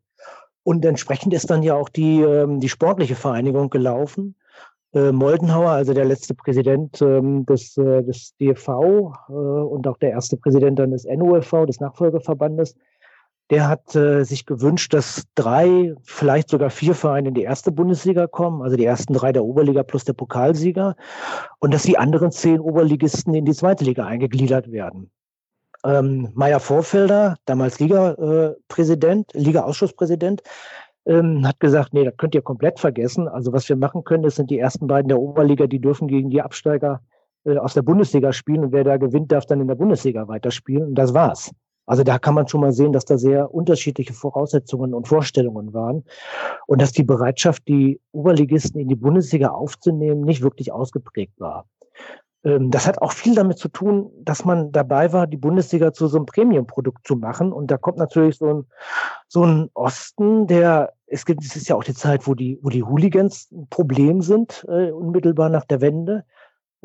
[0.64, 4.34] Und entsprechend ist dann ja auch die, ähm, die sportliche Vereinigung gelaufen.
[4.92, 10.92] Moldenhauer, also der letzte Präsident ähm, des, des DFV und auch der erste Präsident dann
[10.92, 12.74] des NUFV, des Nachfolgeverbandes,
[13.50, 18.26] der hat äh, sich gewünscht, dass drei, vielleicht sogar vier Vereine in die erste Bundesliga
[18.26, 20.96] kommen, also die ersten drei der Oberliga plus der Pokalsieger,
[21.60, 25.10] und dass die anderen zehn Oberligisten in die zweite Liga eingegliedert werden.
[25.84, 30.42] Ähm, Meier Vorfelder, damals Liga-Präsident, äh, Liga-Ausschusspräsident,
[31.06, 33.28] ähm, hat gesagt, nee, das könnt ihr komplett vergessen.
[33.28, 36.30] Also was wir machen können, das sind die ersten beiden der Oberliga, die dürfen gegen
[36.30, 37.00] die Absteiger
[37.44, 40.88] äh, aus der Bundesliga spielen und wer da gewinnt, darf dann in der Bundesliga weiterspielen.
[40.88, 41.52] Und das war's.
[41.86, 46.04] Also da kann man schon mal sehen, dass da sehr unterschiedliche Voraussetzungen und Vorstellungen waren
[46.66, 51.66] und dass die Bereitschaft, die Oberligisten in die Bundesliga aufzunehmen, nicht wirklich ausgeprägt war.
[52.46, 56.06] Ähm, das hat auch viel damit zu tun, dass man dabei war, die Bundesliga zu
[56.06, 57.52] so einem Premium-Produkt zu machen.
[57.52, 58.66] Und da kommt natürlich so ein,
[59.28, 62.68] so ein Osten, der, es gibt, es ist ja auch die Zeit, wo die, wo
[62.68, 66.24] die Hooligans ein Problem sind, äh, unmittelbar nach der Wende.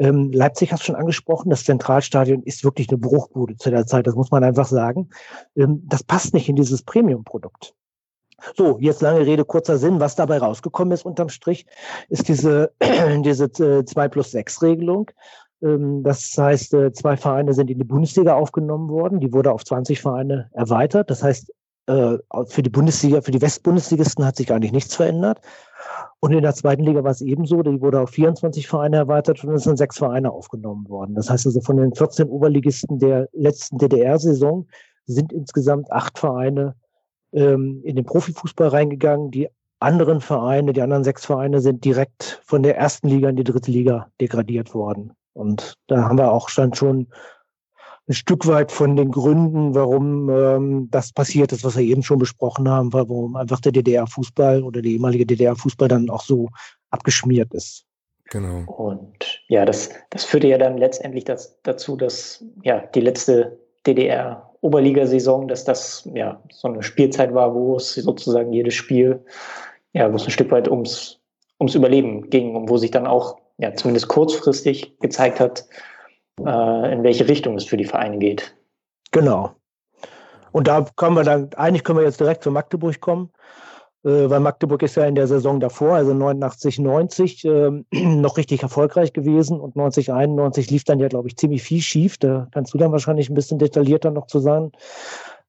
[0.02, 4.08] Ähm, Leipzig hast du schon angesprochen, das Zentralstadion ist wirklich eine Bruchbude zu der Zeit,
[4.08, 5.10] das muss man einfach sagen.
[5.56, 7.76] Ähm, das passt nicht in dieses Premium-Produkt.
[8.58, 10.00] So, jetzt lange Rede, kurzer Sinn.
[10.00, 11.68] Was dabei rausgekommen ist unterm Strich,
[12.10, 12.72] ist diese,
[13.24, 15.12] diese äh, 2 plus 6 Regelung.
[15.62, 19.20] Ähm, das heißt, äh, zwei Vereine sind in die Bundesliga aufgenommen worden.
[19.20, 21.12] Die wurde auf 20 Vereine erweitert.
[21.12, 21.54] Das heißt,
[21.92, 25.40] äh, für die Bundesliga, für die Westbundesligisten hat sich eigentlich nichts verändert.
[26.20, 29.54] Und in der zweiten Liga war es ebenso, die wurde auf 24 Vereine erweitert und
[29.56, 31.16] es sind sechs Vereine aufgenommen worden.
[31.16, 34.68] Das heißt also von den 14 Oberligisten der letzten DDR-Saison
[35.08, 36.76] sind insgesamt acht Vereine
[37.34, 39.32] ähm, in den Profifußball reingegangen.
[39.32, 39.50] Die
[39.80, 43.72] anderen Vereine, die anderen sechs Vereine sind direkt von der ersten Liga in die dritte
[43.72, 45.14] Liga degradiert worden.
[45.34, 47.08] Und da haben wir auch schon
[48.12, 52.20] ein Stück weit von den Gründen, warum ähm, das passiert ist, was wir eben schon
[52.20, 56.50] besprochen haben, warum einfach der DDR-Fußball oder der ehemalige DDR-Fußball dann auch so
[56.90, 57.86] abgeschmiert ist.
[58.26, 58.70] Genau.
[58.70, 65.48] Und ja, das, das führte ja dann letztendlich das, dazu, dass ja die letzte DDR-Oberligasaison,
[65.48, 69.24] dass das ja so eine Spielzeit war, wo es sozusagen jedes Spiel,
[69.94, 71.20] ja, wo es ein Stück weit ums,
[71.62, 75.66] ums Überleben ging und wo sich dann auch ja zumindest kurzfristig gezeigt hat,
[76.40, 78.56] äh, in welche Richtung es für die Vereine geht.
[79.12, 79.52] Genau.
[80.52, 83.32] Und da kommen wir dann, eigentlich können wir jetzt direkt zu Magdeburg kommen.
[84.04, 88.64] Äh, weil Magdeburg ist ja in der Saison davor, also 89, 90, äh, noch richtig
[88.64, 92.18] erfolgreich gewesen und 90, 91 lief dann ja, glaube ich, ziemlich viel schief.
[92.18, 94.72] Da kannst du dann wahrscheinlich ein bisschen detaillierter noch zu sagen.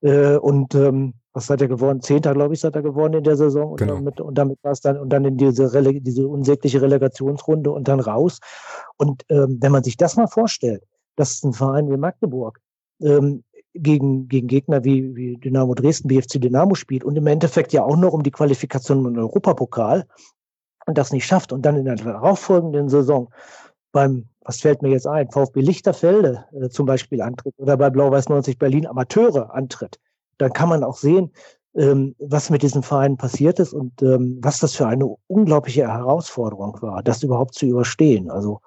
[0.03, 2.03] Äh, und ähm, was hat er geworden?
[2.03, 3.73] Zehnter, glaube ich, hat er geworden in der Saison.
[3.73, 3.95] Und genau.
[3.95, 7.89] damit, und damit war es dann, und dann in diese, Rele diese unsägliche Relegationsrunde und
[7.89, 8.39] dann raus.
[8.99, 10.83] Und ähm, wenn man sich das mal vorstellt,
[11.17, 12.61] dass ein Verein wie Magdeburg
[13.01, 17.83] ähm, gegen, gegen Gegner wie, wie Dynamo Dresden, BFC Dynamo spielt und im Endeffekt ja
[17.83, 20.07] auch noch um die Qualifikation im Europapokal
[20.87, 23.31] und das nicht schafft und dann in der darauffolgenden Saison
[23.93, 28.29] beim, was fällt mir jetzt ein, VfB Lichterfelde äh, zum Beispiel antritt oder bei Blau-Weiß
[28.29, 29.99] 90 Berlin Amateure antritt,
[30.43, 31.33] dann kann man auch sehen,
[31.75, 36.77] ähm, was mit diesem Verein passiert ist und ähm, was das für eine unglaubliche Herausforderung
[36.83, 38.31] war, das überhaupt zu überstehen.
[38.31, 38.61] Also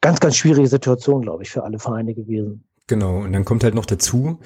[0.00, 2.64] ganz, ganz schwierige Situation, glaube ich, für alle Vereine gewesen.
[2.90, 4.40] Genau, und dann kommt halt noch dazu,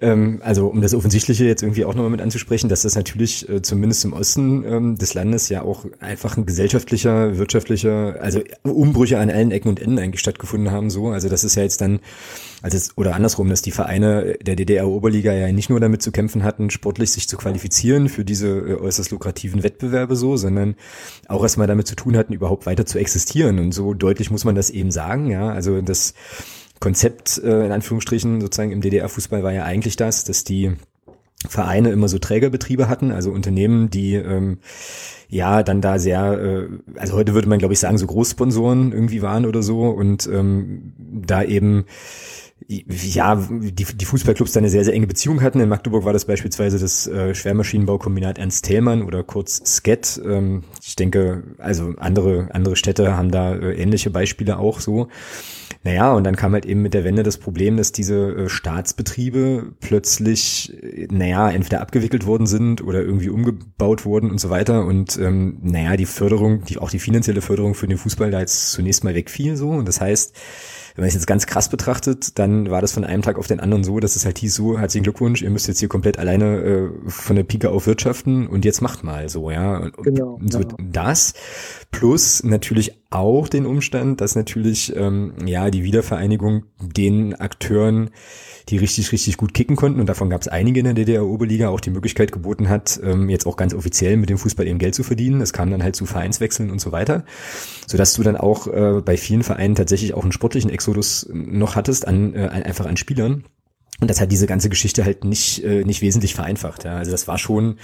[0.00, 3.62] ähm, also um das Offensichtliche jetzt irgendwie auch nochmal mit anzusprechen, dass das natürlich äh,
[3.62, 9.28] zumindest im Osten ähm, des Landes ja auch einfach ein gesellschaftlicher, wirtschaftlicher, also Umbrüche an
[9.28, 10.88] allen Ecken und Enden eigentlich stattgefunden haben.
[10.88, 11.98] So, also das ist ja jetzt dann,
[12.62, 16.44] also es, oder andersrum, dass die Vereine der DDR-Oberliga ja nicht nur damit zu kämpfen
[16.44, 20.76] hatten, sportlich sich zu qualifizieren für diese äh, äußerst lukrativen Wettbewerbe so, sondern
[21.26, 23.58] auch erstmal damit zu tun hatten, überhaupt weiter zu existieren.
[23.58, 25.48] Und so deutlich muss man das eben sagen, ja.
[25.48, 26.14] Also das
[26.80, 30.72] Konzept äh, in Anführungsstrichen sozusagen im DDR-Fußball war ja eigentlich das, dass die
[31.48, 34.58] Vereine immer so Trägerbetriebe hatten, also Unternehmen, die ähm,
[35.28, 39.22] ja dann da sehr, äh, also heute würde man glaube ich sagen, so Großsponsoren irgendwie
[39.22, 41.86] waren oder so und ähm, da eben
[42.68, 45.60] ja, die, die Fußballclubs da eine sehr, sehr enge Beziehung hatten.
[45.60, 50.20] In Magdeburg war das beispielsweise das äh, Schwermaschinenbaukombinat Ernst Thälmann oder kurz SKET.
[50.24, 55.08] Ähm, ich denke, also andere, andere Städte haben da äh, ähnliche Beispiele auch so.
[55.82, 59.72] Naja, und dann kam halt eben mit der Wende das Problem, dass diese äh, Staatsbetriebe
[59.80, 64.84] plötzlich, äh, naja, entweder abgewickelt worden sind oder irgendwie umgebaut wurden und so weiter.
[64.84, 68.72] Und ähm, naja, die Förderung, die, auch die finanzielle Förderung für den Fußball da jetzt
[68.72, 69.70] zunächst mal wegfiel so.
[69.70, 70.34] Und das heißt,
[70.96, 73.60] wenn man es jetzt ganz krass betrachtet, dann war das von einem Tag auf den
[73.60, 76.58] anderen so, dass es halt hieß so, herzlichen Glückwunsch, ihr müsst jetzt hier komplett alleine
[76.58, 79.78] äh, von der Pike auf wirtschaften und jetzt macht mal so, ja.
[79.78, 80.76] Und, genau, und so genau.
[80.78, 81.32] das
[81.90, 88.10] plus natürlich auch den Umstand, dass natürlich ähm, ja die Wiedervereinigung den Akteuren
[88.68, 90.00] die richtig, richtig gut kicken konnten.
[90.00, 93.46] Und davon gab es einige in der DDR-Oberliga, auch die Möglichkeit geboten hat, ähm, jetzt
[93.46, 95.40] auch ganz offiziell mit dem Fußball eben Geld zu verdienen.
[95.40, 97.24] Es kam dann halt zu Vereinswechseln und so weiter.
[97.86, 102.06] Sodass du dann auch äh, bei vielen Vereinen tatsächlich auch einen sportlichen Exodus noch hattest,
[102.06, 103.44] an, äh, einfach an Spielern.
[104.00, 106.84] Und das hat diese ganze Geschichte halt nicht, äh, nicht wesentlich vereinfacht.
[106.84, 106.96] Ja.
[106.96, 107.78] Also das war schon,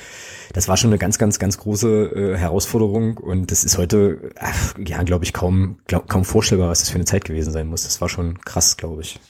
[0.55, 4.75] das war schon eine ganz, ganz, ganz große äh, Herausforderung und das ist heute, ach,
[4.79, 7.85] ja, glaube ich, kaum, glaub, kaum vorstellbar, was das für eine Zeit gewesen sein muss.
[7.85, 9.21] Das war schon krass, glaube ich.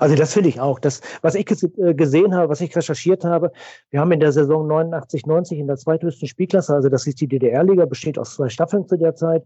[0.00, 0.78] Also das finde ich auch.
[0.78, 3.52] Das, was ich äh, gesehen habe, was ich recherchiert habe,
[3.90, 7.28] wir haben in der Saison 89, 90 in der zweithöchsten Spielklasse, also das ist die
[7.28, 9.44] DDR-Liga, besteht aus zwei Staffeln zu der Zeit,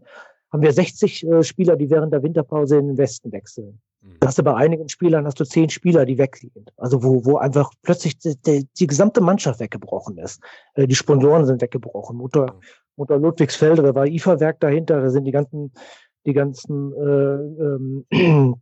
[0.51, 3.81] haben wir 60 äh, Spieler, die während der Winterpause in den Westen wechseln.
[4.03, 4.17] Mhm.
[4.19, 6.71] Da hast du bei einigen Spielern hast du zehn Spieler, die weg sind.
[6.77, 10.41] Also wo, wo einfach plötzlich die, die, die gesamte Mannschaft weggebrochen ist.
[10.75, 12.17] Äh, die Sponsoren sind weggebrochen.
[12.17, 12.59] Mutter,
[12.95, 15.71] Mutter Ludwigsfelde, da war IFA-Werk dahinter, da sind die ganzen,
[16.25, 18.55] die ganzen äh, ähm,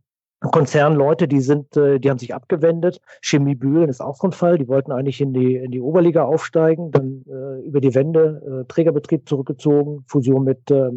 [0.50, 3.00] Konzernleute, die sind, äh, die haben sich abgewendet.
[3.20, 4.58] Chemie Bühlen ist auch so ein Fall.
[4.58, 8.64] Die wollten eigentlich in die, in die Oberliga aufsteigen, dann äh, über die Wende äh,
[8.66, 10.90] Trägerbetrieb zurückgezogen, Fusion mit, äh,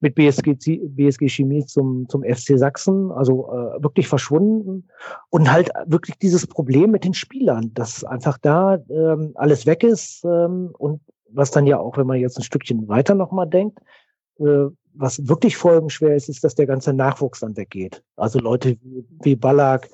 [0.00, 0.56] mit BSG,
[0.88, 4.88] BSG Chemie zum, zum FC Sachsen, also äh, wirklich verschwunden.
[5.28, 10.24] Und halt wirklich dieses Problem mit den Spielern, dass einfach da ähm, alles weg ist
[10.24, 11.00] ähm, und
[11.32, 13.78] was dann ja auch, wenn man jetzt ein Stückchen weiter nochmal denkt,
[14.38, 18.02] äh, was wirklich folgenschwer ist, ist, dass der ganze Nachwuchs dann weggeht.
[18.16, 18.76] Also Leute
[19.22, 19.88] wie Ballack,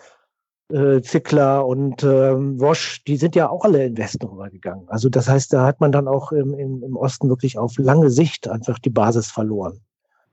[0.72, 4.88] äh, Zickler und ähm, Wosch, die sind ja auch alle in Westen rübergegangen.
[4.88, 8.10] Also das heißt, da hat man dann auch im, im, im Osten wirklich auf lange
[8.10, 9.80] Sicht einfach die Basis verloren.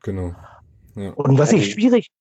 [0.03, 0.35] Genau.
[0.95, 1.11] Ja.
[1.13, 2.11] Und was ich schwierig,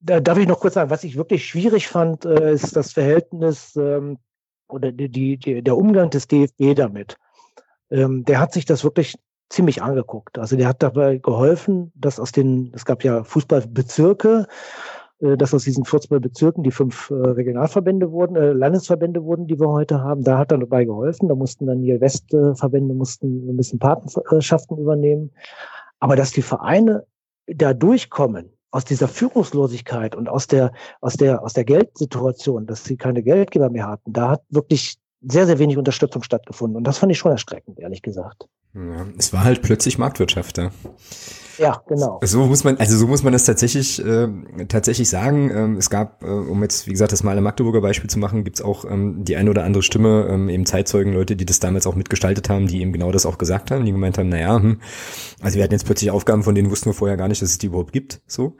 [0.00, 3.76] da darf ich noch kurz sagen, was ich wirklich schwierig fand, äh, ist das Verhältnis
[3.76, 4.18] ähm,
[4.68, 7.16] oder die, die, der Umgang des DFB damit.
[7.90, 9.16] Ähm, der hat sich das wirklich
[9.50, 10.38] ziemlich angeguckt.
[10.38, 14.46] Also der hat dabei geholfen, dass aus den, es gab ja Fußballbezirke,
[15.20, 19.58] äh, dass aus diesen 14 Bezirken die fünf äh, Regionalverbände wurden, äh, Landesverbände wurden, die
[19.58, 20.22] wir heute haben.
[20.22, 21.28] Da hat er dabei geholfen.
[21.28, 25.32] Da mussten dann die Westverbände mussten ein bisschen Patenschaften übernehmen.
[26.00, 27.06] Aber dass die Vereine
[27.46, 32.96] da durchkommen, aus dieser Führungslosigkeit und aus der, aus der, aus der Geldsituation, dass sie
[32.96, 36.76] keine Geldgeber mehr hatten, da hat wirklich sehr, sehr wenig Unterstützung stattgefunden.
[36.76, 38.46] Und das fand ich schon erschreckend, ehrlich gesagt.
[38.74, 40.70] Ja, es war halt plötzlich Marktwirtschaft da.
[41.60, 42.20] Ja, genau.
[42.24, 44.28] So muss man, also so muss man das tatsächlich, äh,
[44.68, 45.50] tatsächlich sagen.
[45.54, 48.62] Ähm, es gab, äh, um jetzt, wie gesagt, das mal Magdeburger Beispiel zu machen, gibt's
[48.62, 51.96] auch ähm, die eine oder andere Stimme, ähm, eben Zeitzeugen, Leute, die das damals auch
[51.96, 54.80] mitgestaltet haben, die eben genau das auch gesagt haben, die gemeint haben, naja, hm,
[55.42, 57.58] also wir hatten jetzt plötzlich Aufgaben, von denen wussten wir vorher gar nicht, dass es
[57.58, 58.22] die überhaupt gibt.
[58.26, 58.56] So.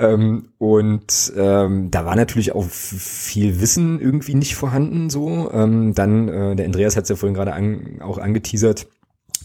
[0.00, 5.10] Ähm, und ähm, da war natürlich auch viel Wissen irgendwie nicht vorhanden.
[5.10, 5.48] So.
[5.52, 8.88] Ähm, dann, äh, der Andreas hat es ja vorhin gerade an, auch angeteasert,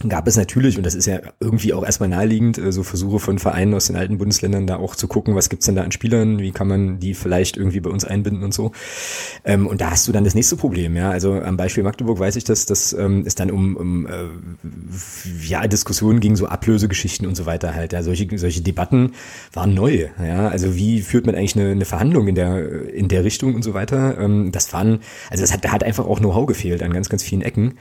[0.07, 3.39] gab es natürlich, und das ist ja irgendwie auch erstmal naheliegend, äh, so Versuche von
[3.39, 6.39] Vereinen aus den alten Bundesländern da auch zu gucken, was gibt's denn da an Spielern,
[6.39, 8.71] wie kann man die vielleicht irgendwie bei uns einbinden und so.
[9.43, 11.09] Ähm, und da hast du dann das nächste Problem, ja.
[11.09, 14.27] Also am Beispiel Magdeburg weiß ich, dass, dass ähm, es dann um, um äh,
[15.47, 17.93] ja, Diskussionen ging, so Ablösegeschichten und so weiter halt.
[17.93, 18.03] Ja.
[18.03, 19.13] Solche, solche Debatten
[19.53, 20.47] waren neu, ja.
[20.47, 23.73] Also wie führt man eigentlich eine, eine Verhandlung in der, in der Richtung und so
[23.73, 24.17] weiter.
[24.19, 27.23] Ähm, das waren, also das hat, da hat einfach auch Know-how gefehlt an ganz, ganz
[27.23, 27.75] vielen Ecken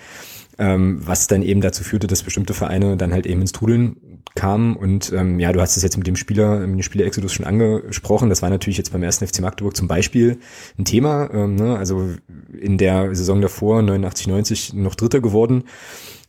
[0.58, 3.96] ähm, was dann eben dazu führte, dass bestimmte Vereine dann halt eben ins Trudeln
[4.34, 4.76] kamen.
[4.76, 7.46] Und ähm, ja, du hast es jetzt mit dem Spieler, mit dem Spieler Exodus schon
[7.46, 8.28] angesprochen.
[8.28, 10.38] Das war natürlich jetzt beim ersten FC Magdeburg zum Beispiel
[10.78, 11.28] ein Thema.
[11.32, 11.76] Ähm, ne?
[11.76, 12.10] Also
[12.58, 15.64] in der Saison davor, 89, 90, noch Dritter geworden.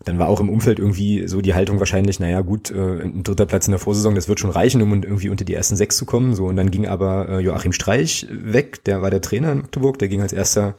[0.06, 3.46] Dann war auch im Umfeld irgendwie so die Haltung wahrscheinlich, naja gut, äh, ein dritter
[3.46, 6.06] Platz in der Vorsaison, das wird schon reichen, um irgendwie unter die ersten sechs zu
[6.06, 6.36] kommen.
[6.36, 9.98] So, und dann ging aber äh, Joachim Streich weg, der war der Trainer in Magdeburg,
[9.98, 10.76] der ging als erster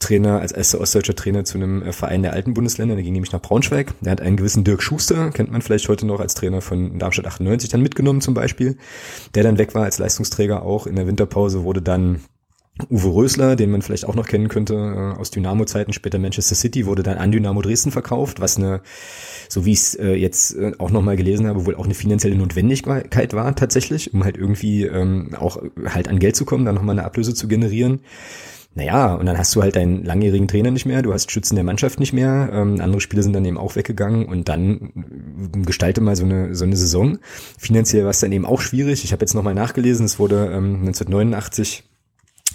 [0.00, 3.32] Trainer, als erster ostdeutscher Trainer zu einem äh, Verein der alten Bundesländer, der ging nämlich
[3.32, 3.94] nach Braunschweig.
[4.00, 7.26] Der hat einen gewissen Dirk Schuster, kennt man vielleicht heute noch als Trainer von Darmstadt
[7.26, 8.76] 98, dann mitgenommen zum Beispiel.
[9.34, 10.86] Der dann weg war als Leistungsträger auch.
[10.86, 12.20] In der Winterpause wurde dann
[12.88, 16.86] Uwe Rösler, den man vielleicht auch noch kennen könnte äh, aus Dynamo-Zeiten, später Manchester City,
[16.86, 18.80] wurde dann an Dynamo Dresden verkauft, was eine,
[19.50, 23.34] so wie ich es äh, jetzt auch nochmal gelesen habe, wohl auch eine finanzielle Notwendigkeit
[23.34, 27.04] war tatsächlich, um halt irgendwie ähm, auch halt an Geld zu kommen, dann nochmal eine
[27.04, 28.00] Ablöse zu generieren.
[28.74, 31.64] Naja, und dann hast du halt deinen langjährigen Trainer nicht mehr, du hast Schützen der
[31.64, 34.92] Mannschaft nicht mehr, ähm, andere Spieler sind dann eben auch weggegangen und dann
[35.54, 37.18] äh, gestalte mal so eine, so eine Saison.
[37.58, 39.02] Finanziell war es dann eben auch schwierig.
[39.02, 41.84] Ich habe jetzt nochmal nachgelesen, es wurde ähm, 1989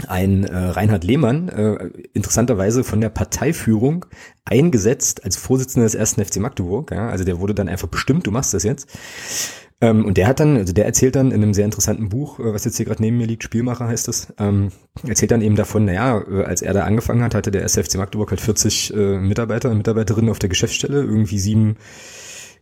[0.08, 4.06] ein äh, Reinhard Lehmann äh, interessanterweise von der Parteiführung
[4.44, 6.92] eingesetzt als Vorsitzender des ersten FC Magdeburg.
[6.92, 7.10] Ja?
[7.10, 8.88] Also der wurde dann einfach bestimmt, du machst das jetzt.
[9.82, 12.54] Ähm, und der hat dann, also der erzählt dann in einem sehr interessanten Buch, äh,
[12.54, 14.72] was jetzt hier gerade neben mir liegt, Spielmacher heißt es, ähm,
[15.06, 18.30] erzählt dann eben davon, naja, äh, als er da angefangen hat, hatte der SFC Magdeburg
[18.30, 21.76] halt 40 äh, Mitarbeiter und Mitarbeiterinnen auf der Geschäftsstelle, irgendwie sieben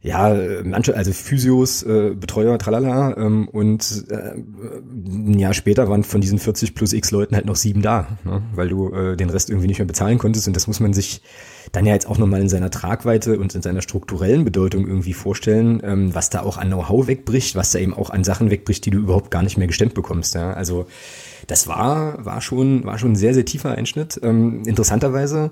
[0.03, 0.35] ja,
[0.65, 6.39] manche, also Physios, äh, Betreuer, tralala, ähm, und äh, ein Jahr später waren von diesen
[6.39, 8.41] 40 plus x Leuten halt noch sieben da, ne?
[8.53, 11.21] weil du äh, den Rest irgendwie nicht mehr bezahlen konntest und das muss man sich
[11.71, 15.81] dann ja jetzt auch nochmal in seiner Tragweite und in seiner strukturellen Bedeutung irgendwie vorstellen,
[15.85, 18.91] ähm, was da auch an Know-how wegbricht, was da eben auch an Sachen wegbricht, die
[18.91, 20.35] du überhaupt gar nicht mehr gestemmt bekommst.
[20.35, 20.51] Ja?
[20.51, 20.85] Also
[21.47, 24.19] das war, war schon, war schon ein sehr, sehr tiefer Einschnitt.
[24.21, 25.51] Ähm, interessanterweise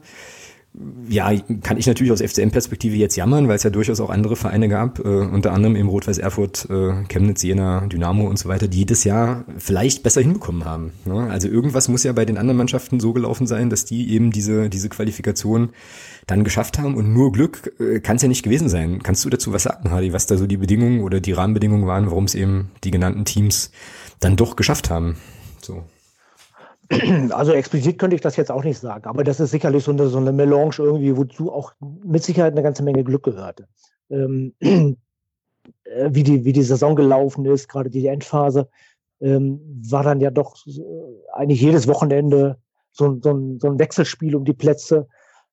[1.09, 4.69] ja, kann ich natürlich aus FCM-Perspektive jetzt jammern, weil es ja durchaus auch andere Vereine
[4.69, 8.79] gab, äh, unter anderem eben Rot-Weiß Erfurt, äh, Chemnitz, Jena, Dynamo und so weiter, die
[8.79, 10.93] jedes Jahr vielleicht besser hinbekommen haben.
[11.03, 11.27] Ne?
[11.29, 14.69] Also irgendwas muss ja bei den anderen Mannschaften so gelaufen sein, dass die eben diese,
[14.69, 15.71] diese Qualifikation
[16.25, 19.03] dann geschafft haben und nur Glück äh, kann es ja nicht gewesen sein.
[19.03, 22.05] Kannst du dazu was sagen, Hardy, was da so die Bedingungen oder die Rahmenbedingungen waren,
[22.05, 23.71] warum es eben die genannten Teams
[24.21, 25.17] dann doch geschafft haben?
[25.61, 25.83] So.
[27.31, 30.07] Also explizit könnte ich das jetzt auch nicht sagen, aber das ist sicherlich so eine,
[30.07, 33.67] so eine Melange irgendwie, wozu auch mit Sicherheit eine ganze Menge Glück gehörte.
[34.09, 38.67] Ähm, äh, wie, die, wie die Saison gelaufen ist, gerade die Endphase,
[39.21, 40.81] ähm, war dann ja doch äh,
[41.33, 42.57] eigentlich jedes Wochenende
[42.91, 45.07] so, so, ein, so ein Wechselspiel um die Plätze.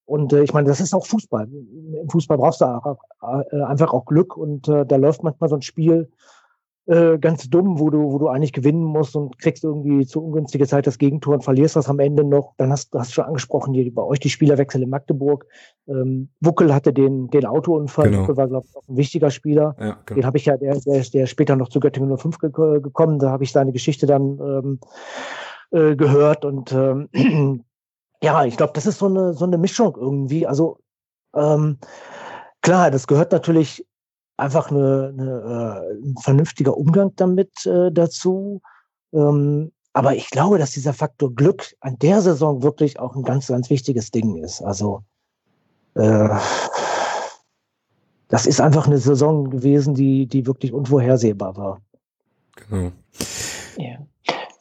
[0.07, 1.49] Und äh, ich meine, das ist auch Fußball.
[1.49, 5.63] Im Fußball brauchst du auch, einfach auch Glück und äh, da läuft manchmal so ein
[5.63, 6.11] Spiel
[6.89, 10.67] äh, ganz dumm, wo du, wo du eigentlich gewinnen musst und kriegst irgendwie zu ungünstiger
[10.67, 12.55] Zeit das Gegentor und verlierst das am Ende noch.
[12.57, 15.47] Dann hast du hast schon angesprochen, hier bei euch die Spielerwechsel in Magdeburg.
[15.87, 18.09] Ähm, Wuckel hatte den, den Autounfall.
[18.09, 18.23] Genau.
[18.23, 19.77] Wuckel war, glaube ich, auch ein wichtiger Spieler.
[19.79, 20.17] Ja, genau.
[20.19, 23.19] Den habe ich ja, der, der, der später noch zu Göttingen 05 ge gekommen.
[23.19, 24.81] Da habe ich seine Geschichte dann ähm,
[25.71, 26.47] äh, gehört.
[26.47, 27.11] Und ähm,
[28.23, 30.47] ja, ich glaube, das ist so eine, so eine Mischung irgendwie.
[30.47, 30.79] Also
[31.37, 31.77] ähm,
[32.63, 33.87] klar, das gehört natürlich
[34.39, 38.61] einfach eine, eine, äh, ein vernünftiger Umgang damit äh, dazu.
[39.13, 43.49] Ähm, aber ich glaube, dass dieser Faktor Glück an der Saison wirklich auch ein ganz,
[43.49, 44.63] ganz wichtiges Ding ist.
[44.63, 45.03] Also
[45.95, 46.29] äh,
[48.29, 51.81] das ist einfach eine Saison gewesen, die, die wirklich unvorhersehbar war.
[52.69, 52.93] Genau.
[53.77, 53.99] Ja.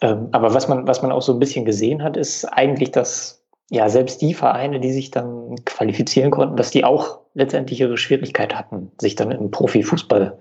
[0.02, 3.44] Ähm, aber was man, was man auch so ein bisschen gesehen hat, ist eigentlich, dass
[3.70, 8.56] ja selbst die Vereine, die sich dann qualifizieren konnten, dass die auch letztendlich ihre Schwierigkeit
[8.56, 10.38] hatten, sich dann im Profifußball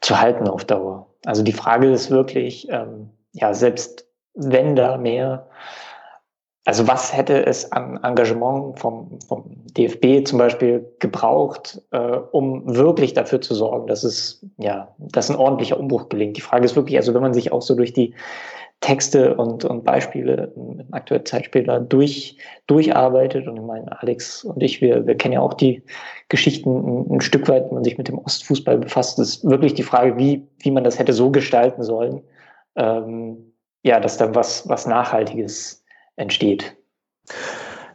[0.00, 1.06] zu halten auf Dauer.
[1.24, 5.48] Also die Frage ist wirklich, ähm, ja, selbst wenn da mehr
[6.66, 9.44] also was hätte es an Engagement vom, vom
[9.78, 11.98] DFB zum Beispiel gebraucht, äh,
[12.32, 16.36] um wirklich dafür zu sorgen, dass es, ja, dass ein ordentlicher Umbruch gelingt?
[16.36, 18.14] Die Frage ist wirklich, also wenn man sich auch so durch die
[18.80, 23.48] Texte und, und Beispiele im aktuellen Zeitspieler durch, durcharbeitet.
[23.48, 25.82] Und ich meine, Alex und ich, wir, wir kennen ja auch die
[26.28, 29.18] Geschichten ein, ein Stück weit, wenn man sich mit dem Ostfußball befasst.
[29.18, 32.22] Das ist wirklich die Frage, wie, wie man das hätte so gestalten sollen,
[32.76, 33.52] ähm,
[33.82, 35.84] ja, dass dann was, was Nachhaltiges
[36.16, 36.76] entsteht?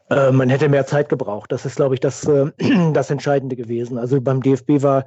[0.09, 1.51] Äh, man hätte mehr Zeit gebraucht.
[1.51, 2.51] Das ist, glaube ich, das, äh,
[2.93, 3.97] das Entscheidende gewesen.
[3.97, 5.05] Also beim DFB war,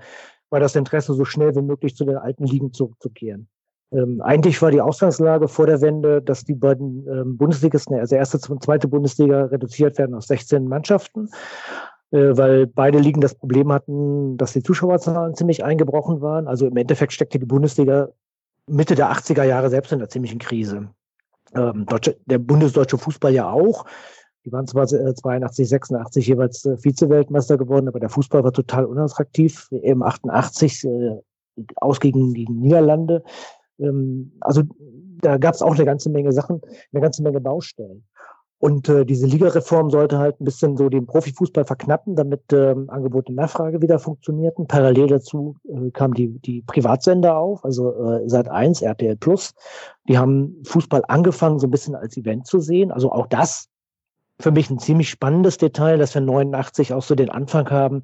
[0.50, 3.48] war das Interesse, so schnell wie möglich zu den alten Ligen zurückzukehren.
[3.94, 8.38] Ähm, eigentlich war die Ausgangslage vor der Wende, dass die beiden ähm, Bundesligisten, also erste
[8.52, 11.28] und zweite Bundesliga, reduziert werden auf 16 Mannschaften,
[12.10, 16.48] äh, weil beide Ligen das Problem hatten, dass die Zuschauerzahlen ziemlich eingebrochen waren.
[16.48, 18.08] Also im Endeffekt steckte die Bundesliga
[18.66, 20.88] Mitte der 80er Jahre selbst in einer ziemlichen Krise
[21.54, 23.84] ähm, Deutsche, der bundesdeutsche Fußball ja auch.
[24.44, 29.68] Die waren zwar 82, 86 jeweils äh, Vize-Weltmeister geworden, aber der Fußball war total unattraktiv.
[29.70, 31.20] Eben 88 äh,
[31.76, 33.22] aus gegen Niederlande.
[33.78, 34.62] Ähm, also
[35.20, 36.60] da gab es auch eine ganze Menge Sachen,
[36.92, 38.04] eine ganze Menge Baustellen.
[38.58, 43.28] Und äh, diese Ligareform sollte halt ein bisschen so den Profifußball verknappen, damit ähm, Angebot
[43.28, 44.66] und Nachfrage wieder funktionierten.
[44.66, 49.52] Parallel dazu äh, kamen die, die Privatsender auf, also äh, seit 1 RTL Plus.
[50.08, 52.90] Die haben Fußball angefangen, so ein bisschen als Event zu sehen.
[52.90, 53.68] Also auch das
[54.40, 58.02] für mich ein ziemlich spannendes Detail, dass wir 89 auch so den Anfang haben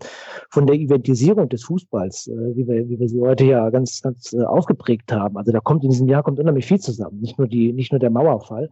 [0.50, 4.32] von der Eventisierung des Fußballs, äh, wie, wir, wie wir sie heute ja ganz, ganz
[4.32, 5.36] äh, ausgeprägt haben.
[5.36, 7.20] Also da kommt in diesem Jahr kommt unheimlich viel zusammen.
[7.20, 8.68] Nicht nur die, nicht nur der Mauerfall,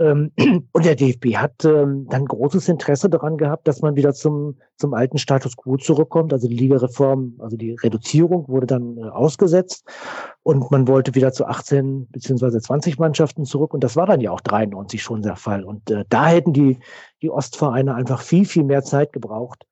[0.00, 0.30] ähm,
[0.72, 4.94] und der DFB hat ähm, dann großes Interesse daran gehabt, dass man wieder zum, zum
[4.94, 6.32] alten Status quo zurückkommt.
[6.32, 9.84] Also die Ligareform, also die Reduzierung wurde dann äh, ausgesetzt
[10.48, 13.74] und man wollte wieder zu 18 beziehungsweise 20 Mannschaften zurück.
[13.74, 15.62] Und das war dann ja auch 93 schon der Fall.
[15.62, 16.78] Und äh, da hätten die,
[17.20, 19.66] die Ostvereine einfach viel, viel mehr Zeit gebraucht,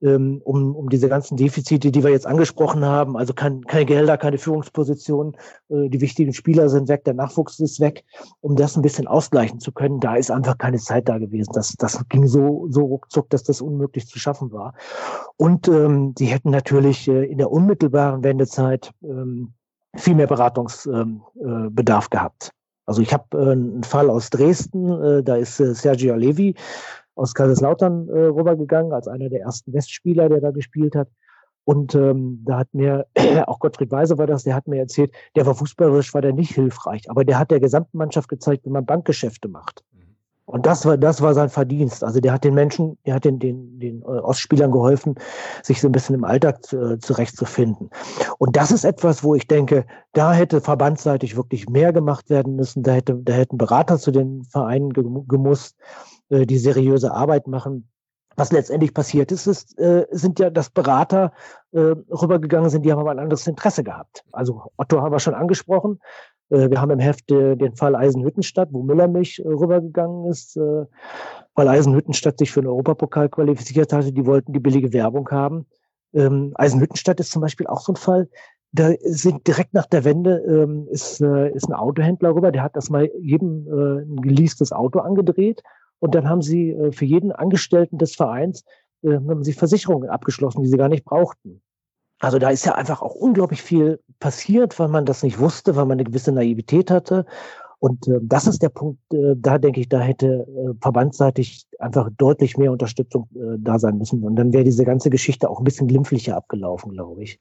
[0.00, 4.16] ähm, um, um diese ganzen Defizite, die wir jetzt angesprochen haben, also kein, keine Gelder,
[4.16, 5.36] keine Führungspositionen,
[5.68, 8.02] äh, die wichtigen Spieler sind weg, der Nachwuchs ist weg,
[8.40, 10.00] um das ein bisschen ausgleichen zu können.
[10.00, 11.52] Da ist einfach keine Zeit da gewesen.
[11.52, 14.72] Das, das ging so, so ruckzuck, dass das unmöglich zu schaffen war.
[15.36, 19.52] Und ähm, die hätten natürlich äh, in der unmittelbaren Wendezeit ähm,
[19.96, 22.50] viel mehr Beratungsbedarf ähm, äh, gehabt.
[22.86, 26.54] Also ich habe äh, einen Fall aus Dresden, äh, da ist Sergio Levi
[27.14, 31.08] aus Kaiserslautern rübergegangen, als einer der ersten Westspieler, der da gespielt hat.
[31.64, 33.06] Und ähm, da hat mir,
[33.46, 36.54] auch Gottfried Weise war das, der hat mir erzählt, der war fußballerisch, war der nicht
[36.54, 39.84] hilfreich, aber der hat der gesamten Mannschaft gezeigt, wie man Bankgeschäfte macht.
[40.44, 42.02] Und das war, das war sein Verdienst.
[42.04, 45.14] Also der hat den Menschen, der hat den, den, den äh, Ostspielern geholfen,
[45.62, 47.90] sich so ein bisschen im Alltag äh, zurechtzufinden.
[48.38, 52.82] Und das ist etwas, wo ich denke, da hätte verbandsseitig wirklich mehr gemacht werden müssen.
[52.82, 55.76] Da hätte, da hätten Berater zu den Vereinen gemusst.
[56.32, 57.88] Äh, die seriöse Arbeit machen.
[58.36, 61.32] Was letztendlich passiert ist, ist äh, sind ja, dass Berater
[61.72, 64.24] äh, rübergegangen sind, die haben aber ein anderes Interesse gehabt.
[64.32, 66.00] Also Otto haben wir schon angesprochen.
[66.50, 70.84] Äh, wir haben im Heft äh, den Fall Eisenhüttenstadt, wo Müllermilch äh, rübergegangen ist, äh,
[71.54, 74.12] weil Eisenhüttenstadt sich für den Europapokal qualifiziert hatte.
[74.12, 75.66] Die wollten die billige Werbung haben.
[76.14, 78.28] Ähm, Eisenhüttenstadt ist zum Beispiel auch so ein Fall.
[78.74, 82.88] Da sind direkt nach der Wende ähm, ist, ist ein Autohändler rüber, der hat das
[82.88, 85.62] mal jedem ein geleastes Auto angedreht
[86.02, 88.64] und dann haben sie äh, für jeden Angestellten des Vereins
[89.04, 91.62] äh, haben sie Versicherungen abgeschlossen, die sie gar nicht brauchten.
[92.18, 95.84] Also da ist ja einfach auch unglaublich viel passiert, weil man das nicht wusste, weil
[95.84, 97.24] man eine gewisse Naivität hatte.
[97.78, 100.44] Und äh, das ist der Punkt, da denke ich, da hätte
[100.80, 103.28] verbandsseitig einfach deutlich mehr Unterstützung
[103.58, 104.24] da sein müssen.
[104.24, 107.38] Und dann wäre diese ganze Geschichte auch ein bisschen glimpflicher abgelaufen, glaube ich.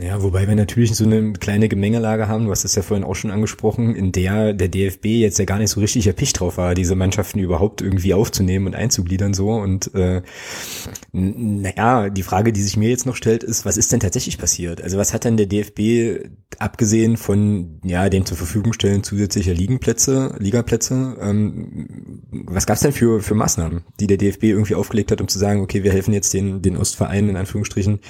[0.00, 3.14] Ja, wobei wir natürlich so eine kleine Gemengelage haben, du hast es ja vorhin auch
[3.14, 6.74] schon angesprochen, in der der DFB jetzt ja gar nicht so richtig erpicht drauf war,
[6.74, 9.50] diese Mannschaften überhaupt irgendwie aufzunehmen und einzugliedern so.
[9.50, 10.22] Und äh,
[11.12, 14.80] naja, die Frage, die sich mir jetzt noch stellt, ist, was ist denn tatsächlich passiert?
[14.80, 20.34] Also was hat denn der DFB, abgesehen von ja dem zur Verfügung stellen zusätzlicher Liegenplätze,
[20.38, 25.28] Ligaplätze, ähm, was gab's denn für, für Maßnahmen, die der DFB irgendwie aufgelegt hat, um
[25.28, 28.00] zu sagen, okay, wir helfen jetzt den, den Ostvereinen in Anführungsstrichen,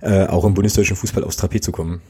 [0.00, 2.00] äh, auch im bundesdeutschen Fußball aufs Trapez zu kommen?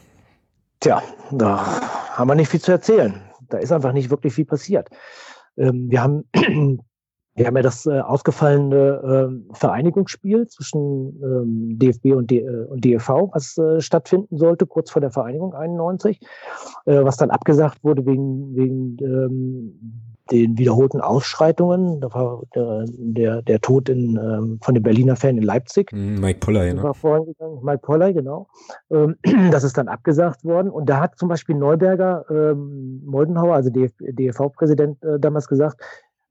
[0.81, 1.81] Tja, da
[2.17, 3.21] haben wir nicht viel zu erzählen.
[3.49, 4.89] Da ist einfach nicht wirklich viel passiert.
[5.57, 6.25] Ähm, wir haben
[7.37, 13.31] Wir haben ja das äh, ausgefallene äh, Vereinigungsspiel zwischen ähm, DFB und, D äh, DFV,
[13.33, 16.21] was stattfinden sollte, kurz vor der Vereinigung 91,
[16.85, 22.01] äh, was dann abgesagt wurde wegen, wegen ähm, den wiederholten Ausschreitungen.
[22.01, 25.93] Da war der, der, der Tod in, ähm, von dem Berliner Fan in Leipzig.
[25.93, 26.83] Mhm, Mike Polley, ne?
[26.83, 27.59] War vorangegangen.
[27.63, 28.49] Mike Polley, genau.
[28.91, 29.17] Ähm,
[29.51, 30.71] das ist dann abgesagt worden.
[30.71, 35.81] Und da hat zum Beispiel Neuberger, ähm, Moldenhauer, also DF DFV-Präsident, äh, damals gesagt,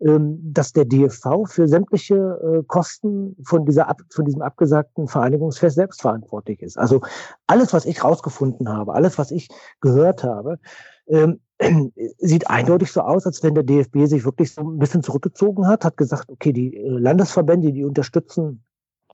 [0.01, 5.75] ähm, dass der DFV für sämtliche äh, Kosten von dieser ab, von diesem abgesagten Vereinigungsfest
[5.75, 6.77] selbst verantwortlich ist.
[6.77, 7.01] Also
[7.47, 9.49] alles, was ich rausgefunden habe, alles, was ich
[9.81, 10.59] gehört habe,
[11.09, 11.39] ähm,
[12.17, 15.83] sieht eindeutig so aus, als wenn der DFB sich wirklich so ein bisschen zurückgezogen hat,
[15.83, 18.63] hat gesagt, okay, die äh, Landesverbände, die unterstützen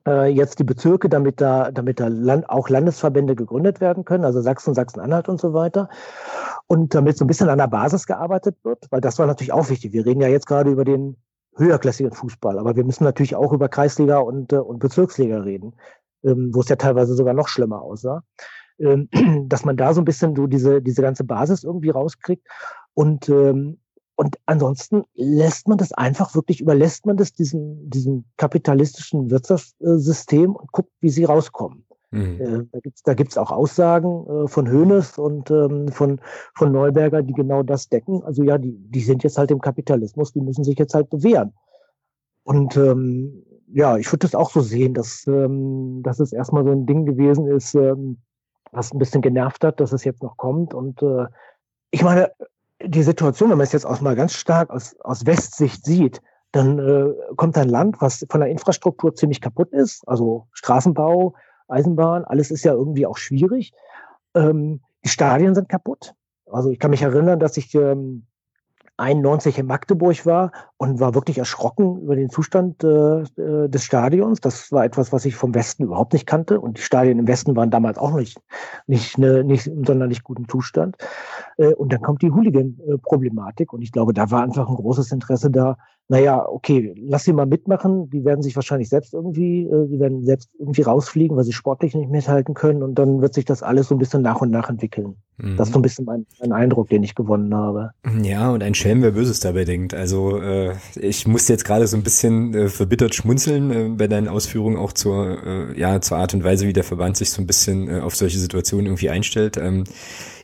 [0.08, 4.42] äh, jetzt die Bezirke, damit da, damit da Land, auch Landesverbände gegründet werden können, also
[4.42, 5.90] Sachsen, Sachsen-Anhalt und so weiter.
[6.68, 9.70] Und damit so ein bisschen an der Basis gearbeitet wird, weil das war natürlich auch
[9.70, 9.94] wichtig.
[9.94, 11.18] Wir reden ja jetzt gerade über den
[11.58, 15.74] höherklassigen Fußball, aber wir müssen natürlich auch über Kreisliga und, äh, und Bezirksliga reden,
[16.24, 18.24] ähm, wo es ja teilweise sogar noch schlimmer aussah.
[18.80, 19.10] Ähm,
[19.50, 22.46] dass man da so ein bisschen so diese, diese ganze Basis irgendwie rauskriegt.
[22.94, 23.80] Und, ähm,
[24.16, 30.72] und ansonsten lässt man das einfach wirklich, überlässt man das diesem, diesem kapitalistischen Wirtschaftssystem und
[30.72, 31.86] guckt, wie sie rauskommen.
[32.12, 32.42] Mhm.
[32.42, 36.22] Äh, da gibt's da gibt's auch Aussagen äh, von Hoeneß und ähm, von,
[36.54, 38.24] von Neuberger, die genau das decken.
[38.24, 41.54] Also ja, die, die sind jetzt halt im Kapitalismus, die müssen sich jetzt halt bewähren.
[42.44, 46.72] Und ähm, ja, ich würde das auch so sehen, dass, ähm, dass es erstmal so
[46.72, 48.20] ein Ding gewesen ist, ähm,
[48.76, 50.74] was ein bisschen genervt hat, dass es jetzt noch kommt.
[50.74, 51.26] Und äh,
[51.92, 52.32] ich meine,
[52.84, 56.22] die Situation, wenn man es jetzt auch mal ganz stark aus, aus Westsicht sieht,
[56.52, 61.36] dann äh, kommt ein Land, was von der Infrastruktur ziemlich kaputt ist, also Straßenbau,
[61.68, 63.74] Eisenbahn, alles ist ja irgendwie auch schwierig.
[64.36, 66.14] Ähm, die Stadien sind kaputt.
[66.50, 68.28] Also ich kann mich erinnern, dass ich ähm,
[68.98, 70.52] 91 in Magdeburg war
[70.90, 74.40] und war wirklich erschrocken über den Zustand äh, äh, des Stadions.
[74.42, 76.60] Das war etwas, was ich vom Westen überhaupt nicht kannte.
[76.60, 78.40] Und die Stadien im Westen waren damals auch nicht,
[78.88, 80.96] nicht, ne, nicht im sonderlich guten Zustand.
[81.58, 83.74] Äh, und dann kommt die Hooligan-Problematik.
[83.74, 85.78] Und ich glaube, da war einfach ein großes Interesse da,
[86.08, 88.10] naja, okay, lass sie mal mitmachen.
[88.12, 91.96] Die werden sich wahrscheinlich selbst irgendwie, äh, die werden selbst irgendwie rausfliegen, weil sie sportlich
[91.96, 92.84] nicht mithalten können.
[92.84, 95.16] Und dann wird sich das alles so ein bisschen nach und nach entwickeln.
[95.38, 95.58] Mhm.
[95.58, 97.92] Das ist so ein bisschen mein, mein, Eindruck, den ich gewonnen habe.
[98.22, 99.96] Ja, und ein Schelm, wer Böses dabei denkt.
[99.96, 104.28] Also äh, ich musste jetzt gerade so ein bisschen äh, verbittert schmunzeln äh, bei deinen
[104.28, 107.48] Ausführungen auch zur, äh, ja, zur Art und Weise, wie der Verband sich so ein
[107.48, 109.58] bisschen äh, auf solche Situationen irgendwie einstellt.
[109.58, 109.84] Ähm,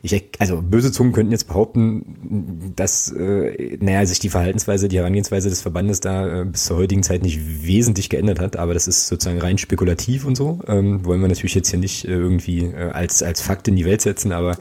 [0.04, 5.48] ich, also böse Zungen könnten jetzt behaupten, dass äh, naja, sich die Verhaltensweise, die Herangehensweise
[5.48, 9.06] des Verbandes da äh, bis zur heutigen Zeit nicht wesentlich geändert hat, aber das ist
[9.06, 10.58] sozusagen rein spekulativ und so.
[10.66, 13.84] Ähm, wollen wir natürlich jetzt hier nicht äh, irgendwie äh, als, als Fakt in die
[13.84, 14.56] Welt setzen, aber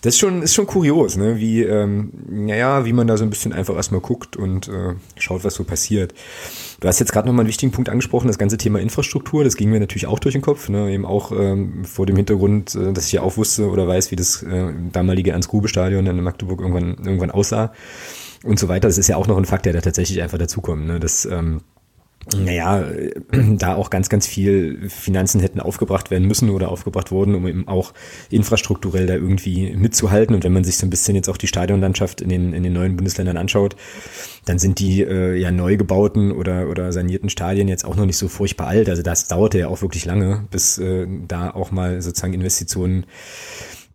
[0.00, 1.38] das ist schon, ist schon kurios, ne?
[1.38, 5.42] wie, ähm, naja, wie man da so ein bisschen einfach erstmal guckt und äh, schaut,
[5.42, 6.14] was so passiert.
[6.80, 9.70] Du hast jetzt gerade nochmal einen wichtigen Punkt angesprochen, das ganze Thema Infrastruktur, das ging
[9.70, 10.92] mir natürlich auch durch den Kopf, ne?
[10.92, 14.16] eben auch ähm, vor dem Hintergrund, äh, dass ich ja auch wusste oder weiß, wie
[14.16, 17.72] das äh, damalige Ernst-Grube-Stadion in Magdeburg irgendwann, irgendwann aussah
[18.44, 18.86] und so weiter.
[18.86, 20.86] Das ist ja auch noch ein Fakt, der da tatsächlich einfach dazukommt.
[20.86, 21.00] Ne?
[21.00, 21.62] Das, ähm,
[22.36, 22.84] naja,
[23.58, 27.66] da auch ganz, ganz viel Finanzen hätten aufgebracht werden müssen oder aufgebracht wurden, um eben
[27.68, 27.94] auch
[28.30, 30.34] infrastrukturell da irgendwie mitzuhalten.
[30.34, 32.72] Und wenn man sich so ein bisschen jetzt auch die Stadionlandschaft in den, in den
[32.72, 33.76] neuen Bundesländern anschaut,
[34.44, 38.18] dann sind die äh, ja neu gebauten oder, oder sanierten Stadien jetzt auch noch nicht
[38.18, 38.88] so furchtbar alt.
[38.88, 43.06] Also das dauerte ja auch wirklich lange, bis äh, da auch mal sozusagen Investitionen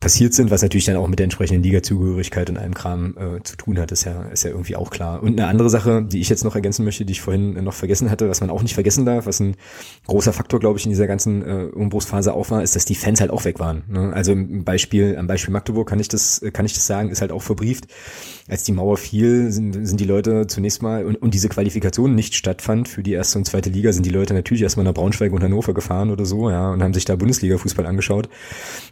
[0.04, 3.56] passiert sind, was natürlich dann auch mit der entsprechenden Liga-Zugehörigkeit und allem Kram äh, zu
[3.56, 5.24] tun hat, ist ja, ist ja irgendwie auch klar.
[5.24, 8.12] Und eine andere Sache, die ich jetzt noch ergänzen möchte, die ich vorhin noch vergessen
[8.12, 9.56] hatte, was man auch nicht vergessen darf, was ein
[10.08, 13.22] großer Faktor, glaube ich, in dieser ganzen äh, Umbruchsphase auch war, ist, dass die Fans
[13.22, 13.84] halt auch weg waren.
[13.88, 14.12] Ne?
[14.14, 17.32] Also im Beispiel, am Beispiel Magdeburg kann ich das, kann ich das sagen, ist halt
[17.32, 17.88] auch verbrieft.
[18.50, 22.36] Als die Mauer fiel, sind, sind die Leute zunächst mal, und, und diese Qualifikation nicht
[22.36, 25.42] stattfand für die erste und zweite Liga, sind die Leute natürlich erstmal nach Braunschweig und
[25.42, 28.28] Hannover gefahren oder so, ja, und haben sich da Bundesliga-Fußball angeschaut.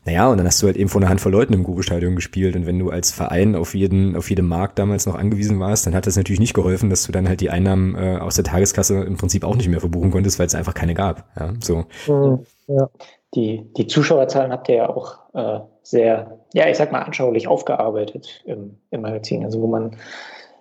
[0.06, 2.56] Naja, und dann hast du halt eben von einer Handvoll Leuten im Grubestadion gespielt.
[2.56, 5.96] Und wenn du als Verein auf jeden, auf jede Markt damals noch angewiesen warst, dann
[5.96, 9.04] hat das natürlich nicht geholfen, dass du dann halt die Einnahmen äh, aus der Tageskasse
[9.04, 11.26] im Prinzip auch nicht mehr verbuchen konntest, weil es einfach keine gab.
[11.40, 11.86] Ja, so.
[12.08, 12.90] Mhm, ja.
[13.34, 18.42] Die, die Zuschauerzahlen habt ihr ja auch äh, sehr, ja, ich sag mal, anschaulich aufgearbeitet
[18.46, 19.46] im, im Magazin.
[19.46, 19.96] Also wo man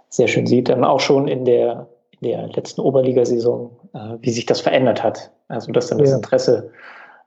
[0.08, 1.88] sehr schön sieht, ähm, auch schon in der,
[2.20, 5.32] in der letzten Oberligasaison, äh, wie sich das verändert hat.
[5.48, 6.70] Also dass dann das Interesse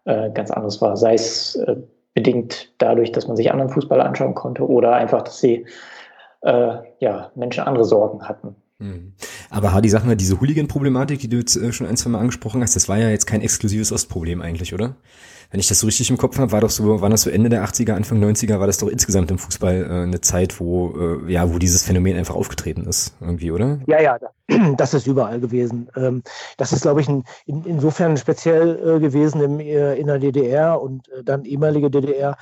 [0.06, 0.98] äh, ganz anders war.
[0.98, 1.76] Sei es äh,
[2.14, 5.66] bedingt dadurch, dass man sich anderen Fußball anschauen konnte oder einfach, dass sie
[6.42, 8.56] äh, ja, Menschen andere Sorgen hatten.
[9.54, 12.64] Aber Hardy, sag mal, diese Hooligan-Problematik, die du jetzt äh, schon ein, zwei Mal angesprochen
[12.64, 14.96] hast, das war ja jetzt kein exklusives Ostproblem eigentlich, oder?
[15.52, 17.50] Wenn ich das so richtig im Kopf habe, war doch so, war das so Ende
[17.50, 21.32] der 80er, Anfang 90er, war das doch insgesamt im Fußball äh, eine Zeit, wo, äh,
[21.32, 23.78] ja, wo dieses Phänomen einfach aufgetreten ist, irgendwie, oder?
[23.86, 24.18] Ja, ja,
[24.78, 25.88] das ist überall gewesen.
[25.96, 26.24] Ähm,
[26.58, 30.82] das ist, glaube ich, ein, in, insofern speziell äh, gewesen im, äh, in der DDR
[30.82, 32.38] und äh, dann ehemalige DDR.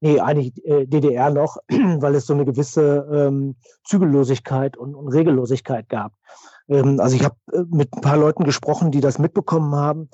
[0.00, 6.12] Nee, eigentlich DDR noch, weil es so eine gewisse ähm, Zügellosigkeit und, und Regellosigkeit gab.
[6.68, 10.08] Ähm, also ich habe äh, mit ein paar Leuten gesprochen, die das mitbekommen haben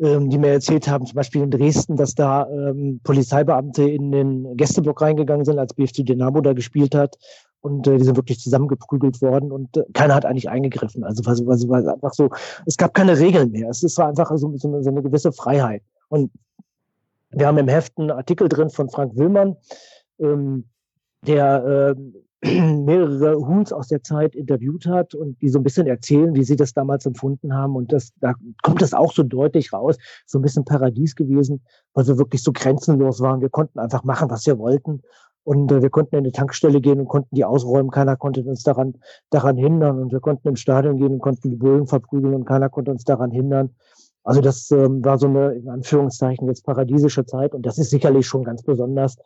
[0.00, 4.56] ähm, die mir erzählt haben, zum Beispiel in Dresden, dass da ähm, Polizeibeamte in den
[4.56, 7.18] Gästeblock reingegangen sind, als BFC Dynamo da gespielt hat.
[7.60, 11.02] Und äh, die sind wirklich zusammengeprügelt worden und äh, keiner hat eigentlich eingegriffen.
[11.02, 12.30] Also war, war, war einfach so,
[12.66, 13.68] es gab keine Regeln mehr.
[13.68, 15.82] Es, war einfach so, so, eine, so eine gewisse Freiheit.
[16.08, 16.30] Und
[17.30, 19.56] wir haben im Heft einen Artikel drin von Frank Willmann,
[20.20, 20.68] ähm,
[21.26, 21.96] der
[22.42, 26.56] mehrere Huns aus der Zeit interviewt hat und die so ein bisschen erzählen, wie sie
[26.56, 27.74] das damals empfunden haben.
[27.74, 31.62] Und das, da kommt es auch so deutlich raus, so ein bisschen Paradies gewesen,
[31.94, 33.40] weil wir wirklich so grenzenlos waren.
[33.40, 35.02] Wir konnten einfach machen, was wir wollten.
[35.42, 37.90] Und äh, wir konnten in die Tankstelle gehen und konnten die ausräumen.
[37.90, 38.94] Keiner konnte uns daran,
[39.30, 39.98] daran hindern.
[39.98, 43.02] Und wir konnten im Stadion gehen und konnten die Bullen verprügeln und keiner konnte uns
[43.02, 43.70] daran hindern.
[44.22, 47.54] Also das ähm, war so eine, in Anführungszeichen, jetzt paradiesische Zeit.
[47.54, 49.16] Und das ist sicherlich schon ganz besonders.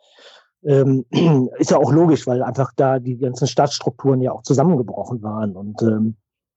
[0.65, 1.05] Ähm,
[1.57, 5.55] ist ja auch logisch, weil einfach da die ganzen Staatsstrukturen ja auch zusammengebrochen waren.
[5.55, 6.15] Und ähm,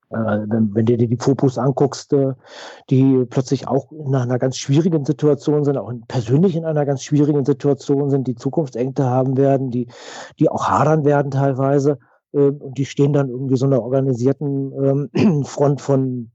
[0.09, 2.33] äh, wenn, wenn du dir die Fopus anguckst, äh,
[2.89, 7.43] die plötzlich auch in einer ganz schwierigen Situation sind, auch persönlich in einer ganz schwierigen
[7.43, 9.87] Situation sind, die Zukunftsängste haben werden, die,
[10.39, 11.99] die auch hadern werden teilweise.
[12.33, 16.31] Äh, und die stehen dann irgendwie so einer organisierten ähm, Front von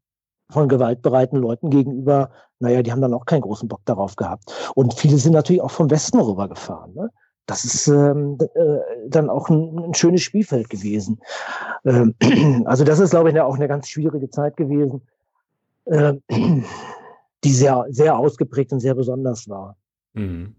[0.53, 4.53] von gewaltbereiten Leuten gegenüber, naja, die haben dann auch keinen großen Bock darauf gehabt.
[4.75, 6.95] Und viele sind natürlich auch vom Westen rübergefahren.
[6.95, 7.11] Ne?
[7.47, 8.79] Das ist ähm, äh,
[9.09, 11.21] dann auch ein, ein, schönes Spielfeld gewesen.
[11.85, 12.15] Ähm,
[12.67, 15.03] also das ist, glaube ich, auch eine ganz schwierige Zeit gewesen,
[15.87, 16.15] äh,
[17.45, 19.77] die sehr, sehr ausgeprägt und sehr besonders war.
[20.15, 20.55] Mhm.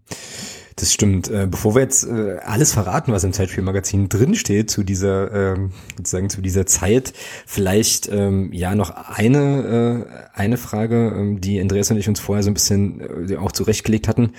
[0.76, 1.30] Das stimmt.
[1.30, 6.30] Äh, bevor wir jetzt äh, alles verraten, was im Zeitspielmagazin drinsteht zu dieser, ähm, sozusagen
[6.30, 7.12] zu dieser Zeit,
[7.46, 10.04] vielleicht ähm, ja noch eine
[10.34, 14.08] äh, eine Frage, ähm, die Andreas und ich uns vorher so ein bisschen auch zurechtgelegt
[14.08, 14.32] hatten.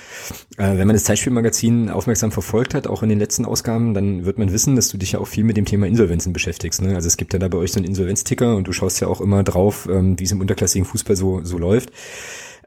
[0.57, 4.51] Wenn man das Zeitspielmagazin aufmerksam verfolgt hat, auch in den letzten Ausgaben, dann wird man
[4.51, 6.81] wissen, dass du dich ja auch viel mit dem Thema Insolvenzen beschäftigst.
[6.81, 6.95] Ne?
[6.95, 9.21] Also es gibt ja da bei euch so einen Insolvenzticker und du schaust ja auch
[9.21, 11.91] immer drauf, wie es im unterklassigen Fußball so so läuft.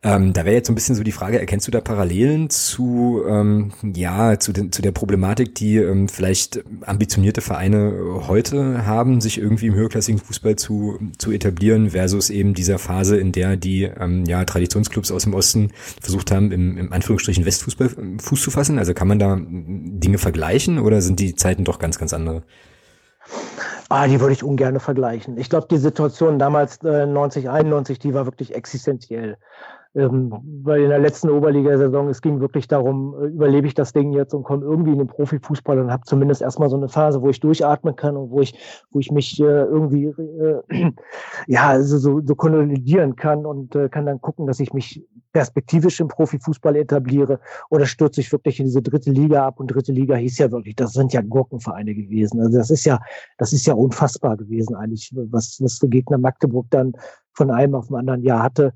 [0.05, 3.23] Ähm, da wäre jetzt so ein bisschen so die Frage, erkennst du da Parallelen zu,
[3.27, 9.39] ähm, ja, zu, den, zu der Problematik, die ähm, vielleicht ambitionierte Vereine heute haben, sich
[9.39, 14.25] irgendwie im höherklassigen Fußball zu, zu etablieren, versus eben dieser Phase, in der die ähm,
[14.25, 18.79] ja, Traditionsclubs aus dem Osten versucht haben, im, im Anführungsstrichen Westfußball ähm, Fuß zu fassen?
[18.79, 22.45] Also kann man da Dinge vergleichen oder sind die Zeiten doch ganz, ganz andere?
[23.89, 25.39] Ah, die würde ich ungern vergleichen.
[25.39, 29.39] Ich glaube, die Situation damals äh, 90, 91, die war wirklich existenziell.
[29.95, 30.33] Ähm,
[30.63, 34.35] weil in der letzten Oberliga-Saison, es ging wirklich darum, äh, überlebe ich das Ding jetzt
[34.35, 37.41] und komme irgendwie in den Profifußball und habe zumindest erstmal so eine Phase, wo ich
[37.41, 38.55] durchatmen kann und wo ich,
[38.91, 40.93] wo ich mich äh, irgendwie äh,
[41.47, 46.09] ja, also so, so konsolidieren kann und kann dann gucken, dass ich mich perspektivisch im
[46.09, 50.39] Profifußball etabliere oder stürze ich wirklich in diese dritte Liga ab und dritte Liga hieß
[50.39, 52.41] ja wirklich, das sind ja Gurkenvereine gewesen.
[52.41, 52.99] Also das ist ja,
[53.37, 56.93] das ist ja unfassbar gewesen eigentlich, was, was der Gegner Magdeburg dann
[57.33, 58.73] von einem auf den anderen Jahr hatte.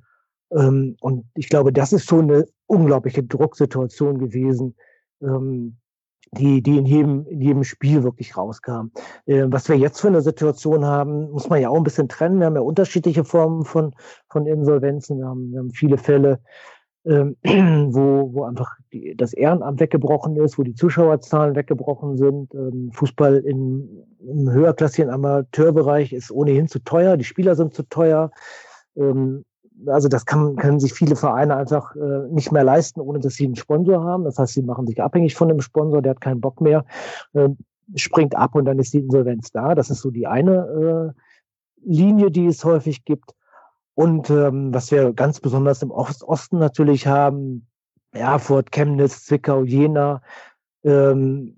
[0.55, 4.75] Ähm, und ich glaube, das ist schon eine unglaubliche Drucksituation gewesen,
[5.23, 5.77] ähm,
[6.33, 8.91] die, die in jedem, in jedem Spiel wirklich rauskam.
[9.27, 12.39] Äh, was wir jetzt für eine Situation haben, muss man ja auch ein bisschen trennen.
[12.39, 13.95] Wir haben ja unterschiedliche Formen von,
[14.31, 15.19] von Insolvenzen.
[15.19, 16.41] Wir haben, wir haben viele Fälle,
[17.05, 17.37] ähm,
[17.93, 22.55] wo, wo einfach die, das Ehrenamt weggebrochen ist, wo die Zuschauerzahlen weggebrochen sind.
[22.55, 28.31] Ähm, Fußball in, im höherklassigen Amateurbereich ist ohnehin zu teuer, die Spieler sind zu teuer.
[28.97, 29.45] Ähm,
[29.87, 33.45] also das kann, können sich viele Vereine einfach äh, nicht mehr leisten, ohne dass sie
[33.45, 34.25] einen Sponsor haben.
[34.25, 36.85] Das heißt, sie machen sich abhängig von dem Sponsor, der hat keinen Bock mehr,
[37.35, 37.49] äh,
[37.95, 39.75] springt ab und dann ist die Insolvenz da.
[39.75, 41.21] Das ist so die eine äh,
[41.85, 43.35] Linie, die es häufig gibt.
[43.95, 47.67] Und ähm, was wir ganz besonders im Ost Osten natürlich haben,
[48.13, 50.23] Erfurt, Chemnitz, Zwickau, Jena,
[50.85, 51.57] ähm,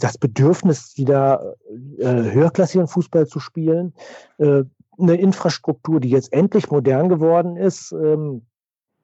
[0.00, 1.56] das Bedürfnis, wieder
[1.98, 3.94] äh, höherklassigen Fußball zu spielen,
[4.38, 4.62] äh,
[4.98, 8.46] eine Infrastruktur, die jetzt endlich modern geworden ist ähm,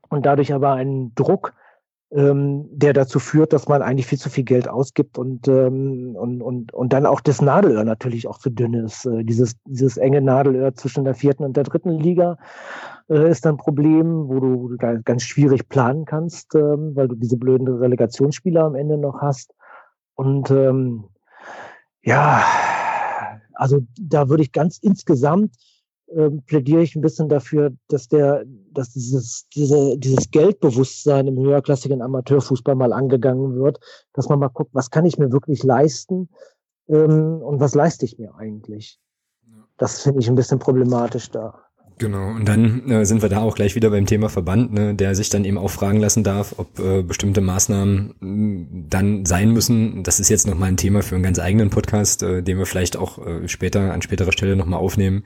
[0.08, 1.54] und dadurch aber einen Druck,
[2.12, 6.42] ähm, der dazu führt, dass man eigentlich viel zu viel Geld ausgibt und, ähm, und,
[6.42, 9.06] und, und dann auch das Nadelöhr natürlich auch zu dünn ist.
[9.06, 12.36] Äh, dieses, dieses enge Nadelöhr zwischen der vierten und der dritten Liga
[13.08, 17.66] äh, ist ein Problem, wo du ganz schwierig planen kannst, ähm, weil du diese blöden
[17.68, 19.54] Relegationsspieler am Ende noch hast.
[20.14, 21.04] Und ähm,
[22.02, 22.44] ja,
[23.54, 25.54] also da würde ich ganz insgesamt
[26.16, 32.02] ähm, plädiere ich ein bisschen dafür, dass der, dass dieses, diese, dieses Geldbewusstsein im höherklassigen
[32.02, 33.80] Amateurfußball mal angegangen wird,
[34.12, 36.28] dass man mal guckt, was kann ich mir wirklich leisten
[36.88, 38.98] ähm, und was leiste ich mir eigentlich.
[39.78, 41.58] Das finde ich ein bisschen problematisch da.
[41.98, 45.14] Genau, und dann äh, sind wir da auch gleich wieder beim Thema Verband, ne, der
[45.14, 49.52] sich dann eben auch fragen lassen darf, ob äh, bestimmte Maßnahmen mh, mm, dann sein
[49.52, 50.02] müssen.
[50.02, 52.96] Das ist jetzt nochmal ein Thema für einen ganz eigenen Podcast, äh, den wir vielleicht
[52.96, 55.22] auch äh, später an späterer Stelle nochmal aufnehmen.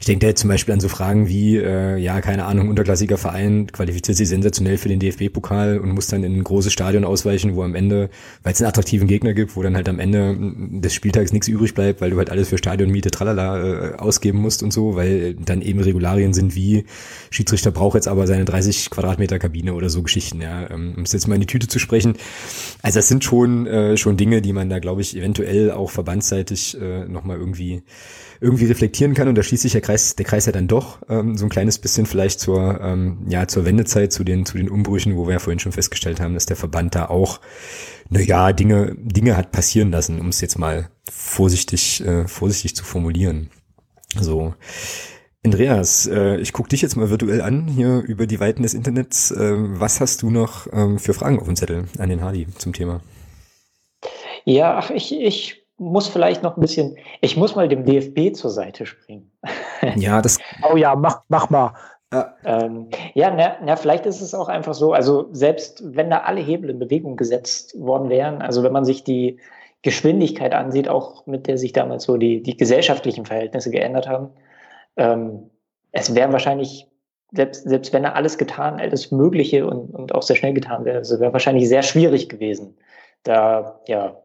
[0.00, 3.18] Ich denke da jetzt zum Beispiel an so Fragen wie, äh, ja, keine Ahnung, unterklassiger
[3.18, 7.54] Verein qualifiziert sich sensationell für den DFB-Pokal und muss dann in ein großes Stadion ausweichen,
[7.54, 8.10] wo am Ende,
[8.42, 11.48] weil es einen attraktiven Gegner gibt, wo dann halt am Ende mm, des Spieltags nichts
[11.48, 15.34] übrig bleibt, weil du halt alles für Stadionmiete, tralala, äh, ausgeben musst und so, weil
[15.34, 16.84] dann eben regular Regularien sind wie
[17.30, 21.12] Schiedsrichter braucht jetzt aber seine 30 Quadratmeter Kabine oder so Geschichten, ja, ähm, um es
[21.12, 22.14] jetzt mal in die Tüte zu sprechen.
[22.82, 26.80] Also das sind schon äh, schon Dinge, die man da, glaube ich, eventuell auch verbandsseitig
[26.80, 27.82] äh, nochmal irgendwie
[28.40, 31.36] irgendwie reflektieren kann und da schließt sich der Kreis, der Kreis ja dann doch ähm,
[31.36, 35.16] so ein kleines bisschen vielleicht zur, ähm, ja, zur Wendezeit, zu den, zu den Umbrüchen,
[35.16, 37.40] wo wir ja vorhin schon festgestellt haben, dass der Verband da auch,
[38.10, 42.84] na ja, Dinge, Dinge hat passieren lassen, um es jetzt mal vorsichtig, äh, vorsichtig zu
[42.84, 43.48] formulieren.
[44.20, 44.54] So.
[45.46, 49.30] Andreas, äh, ich gucke dich jetzt mal virtuell an hier über die Weiten des Internets.
[49.30, 52.72] Äh, was hast du noch ähm, für Fragen auf dem Zettel an den Hardy zum
[52.72, 53.00] Thema?
[54.44, 58.50] Ja, ach, ich, ich muss vielleicht noch ein bisschen, ich muss mal dem DFB zur
[58.50, 59.30] Seite springen.
[59.94, 60.38] Ja, das.
[60.68, 61.74] oh ja, mach, mach mal.
[62.44, 66.40] Ähm, ja, na, na, vielleicht ist es auch einfach so, also selbst wenn da alle
[66.40, 69.38] Hebel in Bewegung gesetzt worden wären, also wenn man sich die
[69.82, 74.30] Geschwindigkeit ansieht, auch mit der sich damals so die, die gesellschaftlichen Verhältnisse geändert haben,
[74.96, 75.50] ähm,
[75.92, 76.86] es wäre wahrscheinlich,
[77.32, 80.98] selbst, selbst wenn er alles getan, alles Mögliche und, und auch sehr schnell getan wäre,
[80.98, 82.76] es wäre wahrscheinlich sehr schwierig gewesen,
[83.24, 84.16] da ja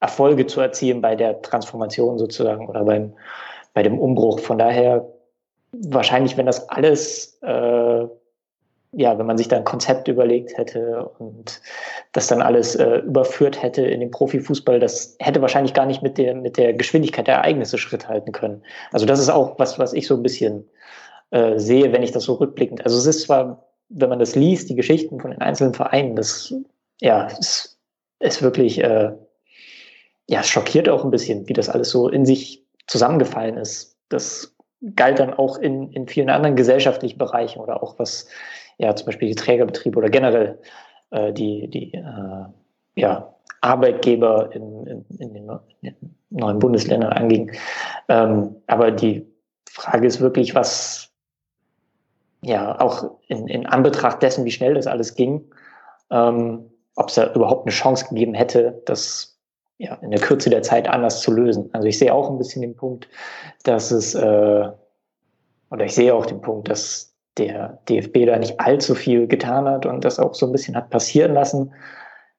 [0.00, 3.12] Erfolge zu erzielen bei der Transformation sozusagen oder beim,
[3.74, 4.40] bei dem Umbruch.
[4.40, 5.06] Von daher
[5.72, 8.06] wahrscheinlich, wenn das alles äh,
[8.98, 11.60] ja, wenn man sich da ein Konzept überlegt hätte und
[12.12, 16.16] das dann alles äh, überführt hätte in den Profifußball, das hätte wahrscheinlich gar nicht mit
[16.16, 18.62] der, mit der Geschwindigkeit der Ereignisse Schritt halten können.
[18.92, 20.66] Also das ist auch was, was ich so ein bisschen
[21.30, 22.84] äh, sehe, wenn ich das so rückblickend.
[22.84, 26.54] Also es ist zwar, wenn man das liest, die Geschichten von den einzelnen Vereinen, das
[27.02, 27.78] ja, ist,
[28.18, 29.12] ist wirklich, äh,
[30.26, 33.98] ja, schockiert auch ein bisschen, wie das alles so in sich zusammengefallen ist.
[34.08, 34.56] Das
[34.94, 38.28] galt dann auch in, in vielen anderen gesellschaftlichen Bereichen oder auch was
[38.78, 40.58] ja zum Beispiel die Trägerbetriebe oder generell
[41.10, 42.44] äh, die, die äh,
[42.96, 45.50] ja, Arbeitgeber in, in, in, den,
[45.80, 47.52] in, den, neuen Bundesländern anging.
[48.08, 49.26] Ähm, aber die
[49.70, 51.10] Frage ist wirklich, was
[52.42, 55.44] ja auch in, Anbetracht dessen, wie schnell das alles ging,
[56.10, 59.38] ähm, ob es da überhaupt eine Chance gegeben hätte, das
[59.78, 61.68] ja, in der Kürze der Zeit anders zu lösen.
[61.72, 63.08] Also ich sehe auch ein bisschen den Punkt,
[63.64, 64.68] dass es, äh,
[65.70, 69.86] oder ich sehe auch den Punkt, dass der DFB da nicht allzu viel getan hat
[69.86, 71.72] und das auch so ein bisschen hat passieren lassen.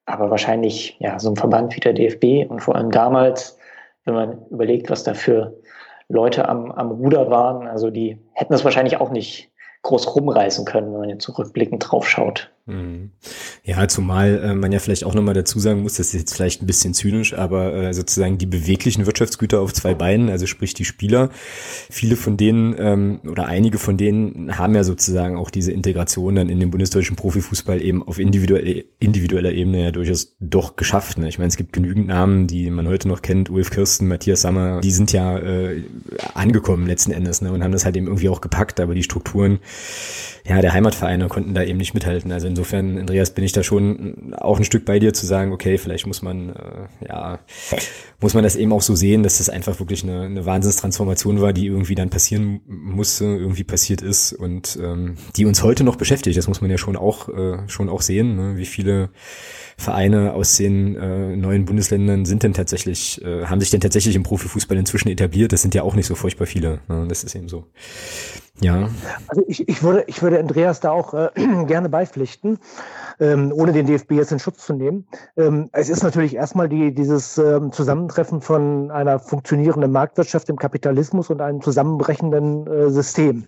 [0.06, 3.58] Aber wahrscheinlich, ja, so ein Verband wie der DFB und vor allem damals,
[4.04, 5.54] wenn man überlegt, was da für
[6.08, 9.50] Leute am, am Ruder waren, also die hätten das wahrscheinlich auch nicht
[9.82, 12.50] groß rumreißen können, wenn man jetzt zurückblickend drauf schaut.
[12.68, 13.10] Mhm.
[13.64, 16.62] Ja, zumal äh, man ja vielleicht auch nochmal dazu sagen muss, das ist jetzt vielleicht
[16.62, 20.84] ein bisschen zynisch, aber äh, sozusagen die beweglichen Wirtschaftsgüter auf zwei Beinen, also sprich die
[20.84, 21.30] Spieler,
[21.90, 26.50] viele von denen ähm, oder einige von denen haben ja sozusagen auch diese Integration dann
[26.50, 31.16] in den bundesdeutschen Profifußball eben auf individuelle, individueller Ebene ja durchaus doch geschafft.
[31.16, 31.28] Ne?
[31.28, 34.82] Ich meine, es gibt genügend Namen, die man heute noch kennt, Ulf Kirsten, Matthias Sammer,
[34.82, 35.84] die sind ja äh,
[36.34, 37.50] angekommen letzten Endes ne?
[37.50, 39.58] und haben das halt eben irgendwie auch gepackt, aber die Strukturen
[40.48, 42.32] ja, der Heimatvereine konnten da eben nicht mithalten.
[42.32, 45.76] Also insofern, Andreas, bin ich da schon auch ein Stück bei dir zu sagen, okay,
[45.76, 47.38] vielleicht muss man, äh, ja,
[48.20, 51.52] muss man das eben auch so sehen, dass das einfach wirklich eine, eine Wahnsinnstransformation war,
[51.52, 56.38] die irgendwie dann passieren musste, irgendwie passiert ist und ähm, die uns heute noch beschäftigt.
[56.38, 58.56] Das muss man ja schon auch, äh, schon auch sehen, ne?
[58.56, 59.10] wie viele
[59.78, 64.24] Vereine aus den äh, neuen Bundesländern sind denn tatsächlich, äh, haben sich denn tatsächlich im
[64.24, 65.52] Profifußball inzwischen etabliert?
[65.52, 66.80] Das sind ja auch nicht so furchtbar viele.
[66.88, 67.06] Ne?
[67.08, 67.64] Das ist eben so.
[68.60, 68.88] Ja.
[69.28, 71.30] Also ich, ich, würde, ich würde Andreas da auch äh,
[71.66, 72.58] gerne beipflichten,
[73.20, 75.06] ähm, ohne den DFB jetzt in Schutz zu nehmen.
[75.36, 81.30] Ähm, es ist natürlich erstmal die, dieses ähm, Zusammentreffen von einer funktionierenden Marktwirtschaft im Kapitalismus
[81.30, 83.46] und einem zusammenbrechenden äh, System.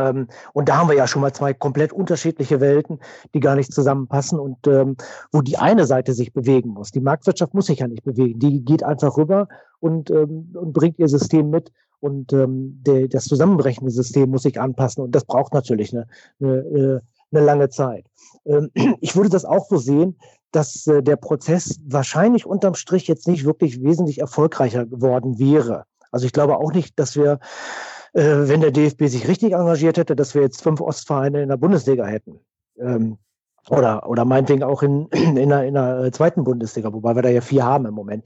[0.00, 2.98] Ähm, und da haben wir ja schon mal zwei komplett unterschiedliche Welten,
[3.34, 4.96] die gar nicht zusammenpassen und ähm,
[5.32, 6.90] wo die eine Seite sich bewegen muss.
[6.90, 8.38] Die Marktwirtschaft muss sich ja nicht bewegen.
[8.38, 9.48] Die geht einfach rüber
[9.80, 11.72] und, ähm, und bringt ihr System mit.
[12.00, 15.04] Und ähm, der, das zusammenbrechende System muss sich anpassen.
[15.04, 16.06] Und das braucht natürlich eine,
[16.40, 18.06] eine, eine lange Zeit.
[18.46, 18.70] Ähm,
[19.00, 20.16] ich würde das auch so sehen,
[20.52, 25.84] dass äh, der Prozess wahrscheinlich unterm Strich jetzt nicht wirklich wesentlich erfolgreicher geworden wäre.
[26.10, 27.38] Also ich glaube auch nicht, dass wir
[28.12, 31.56] äh, wenn der DFB sich richtig engagiert hätte, dass wir jetzt fünf Ostvereine in der
[31.56, 32.40] Bundesliga hätten.
[32.78, 33.18] Ähm,
[33.68, 37.40] oder, oder meinetwegen auch in, in, der, in der zweiten Bundesliga, wobei wir da ja
[37.40, 38.24] vier haben im Moment.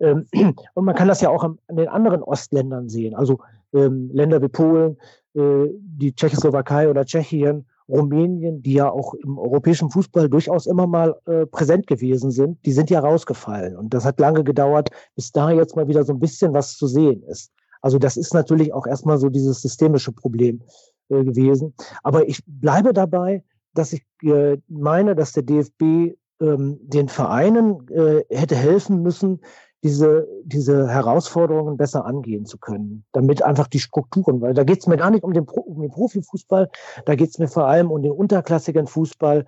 [0.00, 0.26] Ähm,
[0.74, 3.14] und man kann das ja auch an den anderen Ostländern sehen.
[3.14, 3.40] Also
[3.74, 4.98] ähm, Länder wie Polen,
[5.34, 11.14] äh, die Tschechoslowakei oder Tschechien, Rumänien, die ja auch im europäischen Fußball durchaus immer mal
[11.26, 13.76] äh, präsent gewesen sind, die sind ja rausgefallen.
[13.76, 16.88] Und das hat lange gedauert, bis da jetzt mal wieder so ein bisschen was zu
[16.88, 17.52] sehen ist.
[17.86, 20.60] Also das ist natürlich auch erstmal so dieses systemische Problem
[21.08, 21.72] äh, gewesen.
[22.02, 28.24] Aber ich bleibe dabei, dass ich äh, meine, dass der DFB ähm, den Vereinen äh,
[28.28, 29.38] hätte helfen müssen,
[29.84, 34.88] diese, diese Herausforderungen besser angehen zu können, damit einfach die Strukturen, weil da geht es
[34.88, 36.68] mir gar nicht um den, Pro, um den Profifußball,
[37.04, 39.46] da geht es mir vor allem um den unterklassigen Fußball,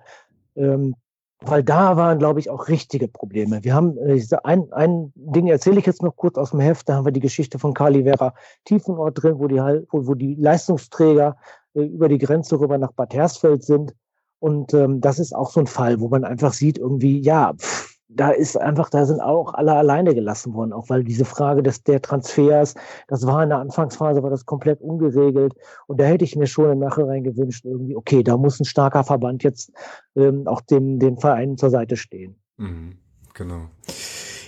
[0.55, 0.95] ähm,
[1.41, 3.63] weil da waren, glaube ich, auch richtige Probleme.
[3.63, 6.95] Wir haben äh, ein, ein Ding erzähle ich jetzt noch kurz aus dem Heft, da
[6.95, 8.33] haben wir die Geschichte von Kali Vera
[8.65, 11.37] Tiefenort drin, wo die, wo, wo die Leistungsträger
[11.73, 13.95] äh, über die Grenze rüber nach Bad Hersfeld sind.
[14.39, 17.88] Und ähm, das ist auch so ein Fall, wo man einfach sieht, irgendwie, ja, pff,
[18.09, 21.83] da ist einfach, da sind auch alle alleine gelassen worden, auch weil diese Frage des
[21.83, 22.73] der Transfers,
[23.07, 25.53] das war in der Anfangsphase, war das komplett ungeregelt.
[25.85, 29.03] Und da hätte ich mir schon im Nachhinein gewünscht, irgendwie, okay, da muss ein starker
[29.03, 29.71] Verband jetzt
[30.15, 32.35] ähm, auch dem, den Vereinen zur Seite stehen.
[32.57, 32.97] Mhm,
[33.35, 33.69] genau.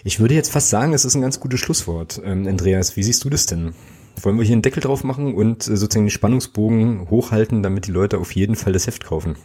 [0.04, 2.20] Ich würde jetzt fast sagen, es ist ein ganz gutes Schlusswort.
[2.26, 3.76] Ähm, Andreas, wie siehst du das denn?
[4.20, 7.92] Wollen wir hier einen Deckel drauf machen und äh, sozusagen den Spannungsbogen hochhalten, damit die
[7.92, 9.36] Leute auf jeden Fall das Heft kaufen?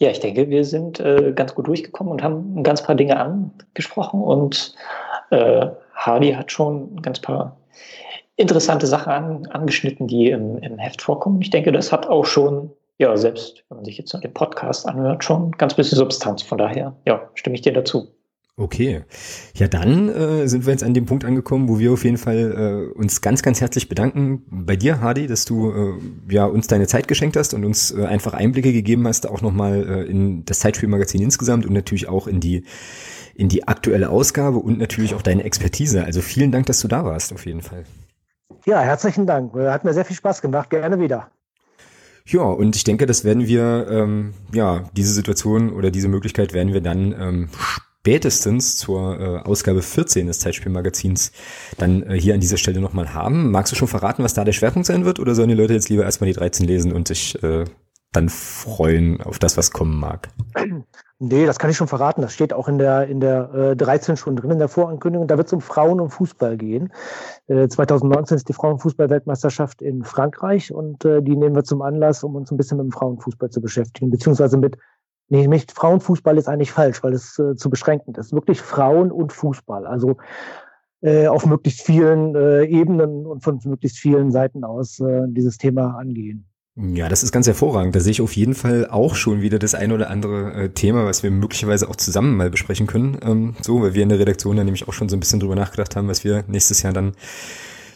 [0.00, 3.18] Ja, ich denke, wir sind äh, ganz gut durchgekommen und haben ein ganz paar Dinge
[3.18, 4.74] angesprochen und
[5.30, 7.56] äh, Hardy hat schon ein ganz paar
[8.36, 11.42] interessante Sachen an, angeschnitten, die im, im Heft vorkommen.
[11.42, 15.24] Ich denke, das hat auch schon, ja, selbst wenn man sich jetzt den Podcast anhört,
[15.24, 16.42] schon ganz bisschen Substanz.
[16.42, 18.08] Von daher, ja, stimme ich dir dazu.
[18.58, 19.04] Okay.
[19.54, 22.90] Ja, dann äh, sind wir jetzt an dem Punkt angekommen, wo wir auf jeden Fall
[22.92, 26.88] äh, uns ganz, ganz herzlich bedanken bei dir, Hardy, dass du äh, ja uns deine
[26.88, 30.58] Zeit geschenkt hast und uns äh, einfach Einblicke gegeben hast, auch nochmal äh, in das
[30.58, 32.64] Zeitspielmagazin insgesamt und natürlich auch in die
[33.36, 36.04] in die aktuelle Ausgabe und natürlich auch deine Expertise.
[36.04, 37.84] Also vielen Dank, dass du da warst, auf jeden Fall.
[38.66, 39.54] Ja, herzlichen Dank.
[39.54, 40.70] Hat mir sehr viel Spaß gemacht.
[40.70, 41.30] Gerne wieder.
[42.26, 46.74] Ja, und ich denke, das werden wir, ähm, ja, diese Situation oder diese Möglichkeit werden
[46.74, 47.48] wir dann ähm,
[48.00, 51.32] spätestens zur äh, Ausgabe 14 des Zeitspielmagazins
[51.76, 53.50] dann äh, hier an dieser Stelle nochmal haben.
[53.50, 55.88] Magst du schon verraten, was da der Schwerpunkt sein wird oder sollen die Leute jetzt
[55.88, 57.64] lieber erstmal die 13 lesen und sich äh,
[58.12, 60.28] dann freuen auf das, was kommen mag?
[61.20, 62.22] Nee, das kann ich schon verraten.
[62.22, 65.26] Das steht auch in der, in der äh, 13 schon drin, in der Vorankündigung.
[65.26, 66.92] Da wird es um Frauen und Fußball gehen.
[67.48, 72.36] Äh, 2019 ist die Frauenfußball-Weltmeisterschaft in Frankreich und äh, die nehmen wir zum Anlass, um
[72.36, 74.78] uns ein bisschen mit dem Frauenfußball zu beschäftigen, beziehungsweise mit
[75.28, 78.32] Nee, Frauenfußball ist eigentlich falsch, weil es äh, zu beschränkend ist.
[78.32, 79.86] Wirklich Frauen und Fußball.
[79.86, 80.16] Also
[81.02, 85.96] äh, auf möglichst vielen äh, Ebenen und von möglichst vielen Seiten aus äh, dieses Thema
[85.98, 86.46] angehen.
[86.80, 87.96] Ja, das ist ganz hervorragend.
[87.96, 91.04] Da sehe ich auf jeden Fall auch schon wieder das ein oder andere äh, Thema,
[91.06, 93.18] was wir möglicherweise auch zusammen mal besprechen können.
[93.20, 95.56] Ähm, so, weil wir in der Redaktion da nämlich auch schon so ein bisschen drüber
[95.56, 97.12] nachgedacht haben, was wir nächstes Jahr dann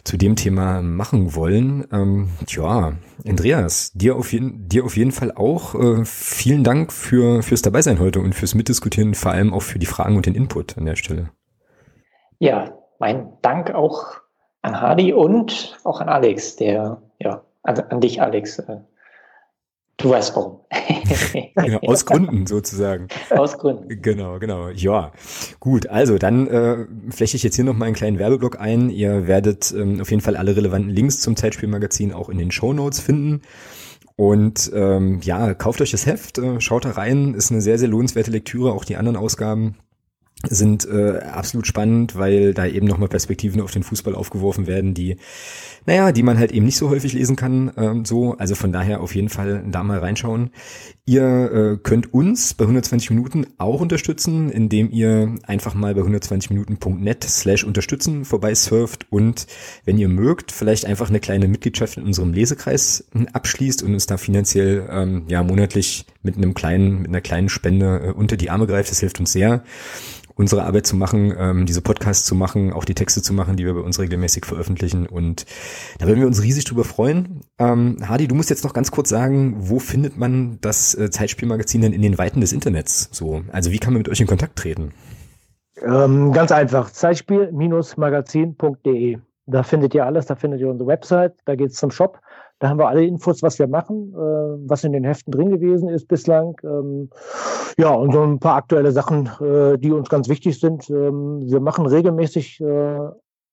[0.03, 1.87] zu dem Thema machen wollen.
[1.91, 2.93] Ähm, tja,
[3.27, 7.99] Andreas, dir auf jeden, dir auf jeden Fall auch äh, vielen Dank für, fürs Dabeisein
[7.99, 10.95] heute und fürs Mitdiskutieren, vor allem auch für die Fragen und den Input an der
[10.95, 11.29] Stelle.
[12.39, 14.17] Ja, mein Dank auch
[14.61, 18.79] an Hardy und auch an Alex, der, ja, an, an dich, Alex, äh,
[19.97, 20.59] Du weißt warum.
[21.65, 23.07] ja, aus Gründen sozusagen.
[23.29, 24.01] Aus Gründen.
[24.01, 24.69] Genau, genau.
[24.69, 25.11] Ja,
[25.59, 25.87] gut.
[25.87, 28.89] Also dann äh, fläche ich jetzt hier noch mal einen kleinen Werbeblock ein.
[28.89, 32.73] Ihr werdet ähm, auf jeden Fall alle relevanten Links zum Zeitspielmagazin auch in den Show
[32.73, 33.41] Notes finden.
[34.15, 37.87] Und ähm, ja, kauft euch das Heft, äh, schaut da rein, ist eine sehr, sehr
[37.87, 38.73] lohnenswerte Lektüre.
[38.73, 39.75] Auch die anderen Ausgaben
[40.47, 45.17] sind äh, absolut spannend, weil da eben nochmal Perspektiven auf den Fußball aufgeworfen werden, die
[45.85, 47.71] naja, die man halt eben nicht so häufig lesen kann.
[47.77, 50.51] Ähm, so, also von daher auf jeden Fall da mal reinschauen.
[51.05, 57.23] Ihr äh, könnt uns bei 120 Minuten auch unterstützen, indem ihr einfach mal bei 120minuten.net
[57.25, 59.47] slash unterstützen vorbei surft und
[59.83, 64.15] wenn ihr mögt, vielleicht einfach eine kleine Mitgliedschaft in unserem Lesekreis abschließt und uns da
[64.17, 68.67] finanziell ähm, ja monatlich mit einem kleinen, mit einer kleinen Spende äh, unter die Arme
[68.67, 68.89] greift.
[68.89, 69.63] Das hilft uns sehr
[70.35, 73.65] unsere Arbeit zu machen, ähm, diese Podcasts zu machen, auch die Texte zu machen, die
[73.65, 75.05] wir bei uns regelmäßig veröffentlichen.
[75.05, 75.45] Und
[75.99, 77.41] da würden wir uns riesig drüber freuen.
[77.59, 81.81] Ähm, Hardy, du musst jetzt noch ganz kurz sagen, wo findet man das äh, Zeitspielmagazin
[81.81, 83.09] denn in den Weiten des Internets?
[83.11, 84.91] So, also wie kann man mit euch in Kontakt treten?
[85.81, 89.17] Ähm, ganz einfach, Zeitspiel-magazin.de.
[89.45, 92.21] Da findet ihr alles, da findet ihr unsere Website, da geht's zum Shop.
[92.63, 95.89] Da haben wir alle Infos, was wir machen, äh, was in den Heften drin gewesen
[95.89, 96.55] ist bislang.
[96.63, 97.09] Ähm,
[97.77, 100.89] ja, und so ein paar aktuelle Sachen, äh, die uns ganz wichtig sind.
[100.89, 102.99] Ähm, wir machen regelmäßig äh,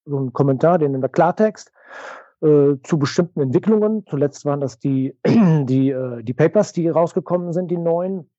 [0.04, 1.72] so einen Kommentar, den in der Klartext
[2.40, 4.04] äh, zu bestimmten Entwicklungen.
[4.08, 8.30] Zuletzt waren das die, die, äh, die Papers, die rausgekommen sind, die neuen,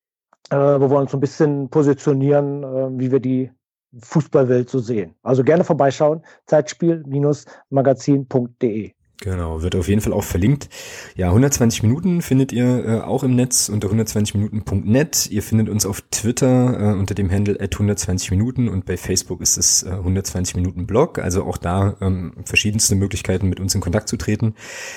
[0.51, 3.51] äh, wo wir uns so ein bisschen positionieren, wie wir die
[3.99, 5.15] Fußballwelt so sehen.
[5.21, 8.93] Also gerne vorbeischauen, Zeitspiel-magazin.de.
[9.21, 10.67] Genau, wird auf jeden Fall auch verlinkt.
[11.15, 15.29] Ja, 120 Minuten findet ihr äh, auch im Netz unter 120minuten.net.
[15.29, 19.39] Ihr findet uns auf Twitter äh, unter dem Handle at 120 Minuten und bei Facebook
[19.41, 21.19] ist es äh, 120 Minuten Blog.
[21.19, 24.55] Also auch da ähm, verschiedenste Möglichkeiten, mit uns in Kontakt zu treten.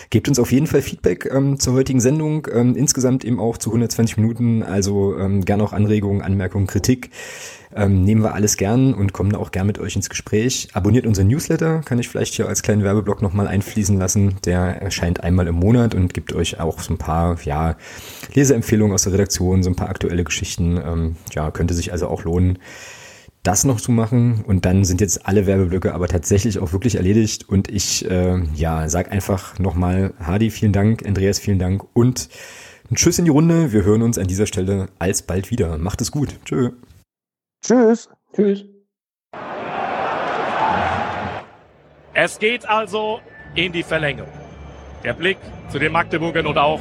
[0.09, 3.69] Gebt uns auf jeden Fall Feedback ähm, zur heutigen Sendung, ähm, insgesamt eben auch zu
[3.69, 4.63] 120 Minuten.
[4.63, 7.11] Also ähm, gerne auch Anregungen, Anmerkungen, Kritik.
[7.77, 10.69] Ähm, nehmen wir alles gern und kommen auch gern mit euch ins Gespräch.
[10.73, 14.37] Abonniert unseren Newsletter, kann ich vielleicht hier als kleinen Werbeblock nochmal einfließen lassen.
[14.45, 17.77] Der erscheint einmal im Monat und gibt euch auch so ein paar ja,
[18.35, 20.77] Leseempfehlungen aus der Redaktion, so ein paar aktuelle Geschichten.
[20.77, 22.59] Ähm, ja, könnte sich also auch lohnen
[23.43, 27.47] das noch zu machen und dann sind jetzt alle Werbeblöcke aber tatsächlich auch wirklich erledigt
[27.47, 32.31] und ich äh, ja sag einfach nochmal Hardy vielen Dank, Andreas vielen Dank und
[32.91, 33.73] ein Tschüss in die Runde.
[33.73, 35.79] Wir hören uns an dieser Stelle alsbald wieder.
[35.79, 36.39] Macht es gut.
[36.45, 36.71] Tschö.
[37.65, 38.11] Tschüss.
[38.35, 38.65] Tschüss.
[42.13, 43.21] Es geht also
[43.55, 44.33] in die Verlängerung.
[45.03, 45.39] Der Blick
[45.71, 46.81] zu den Magdeburgern und auch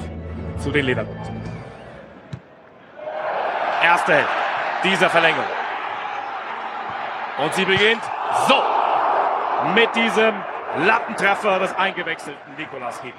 [0.59, 1.41] zu den Leverkusen.
[3.81, 4.33] Erste Hälfte
[4.83, 5.45] dieser Verlängerung.
[7.43, 8.03] Und sie beginnt
[8.47, 8.61] so
[9.73, 10.35] mit diesem
[10.85, 13.15] Lattentreffer des eingewechselten Nikolas Hink.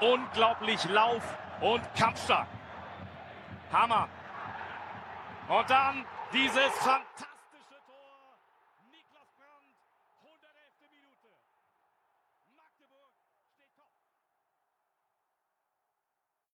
[0.00, 1.22] Unglaublich Lauf
[1.60, 2.46] und Kampfstark.
[3.72, 4.08] Hammer.
[5.48, 7.29] Und dann dieses fantastische.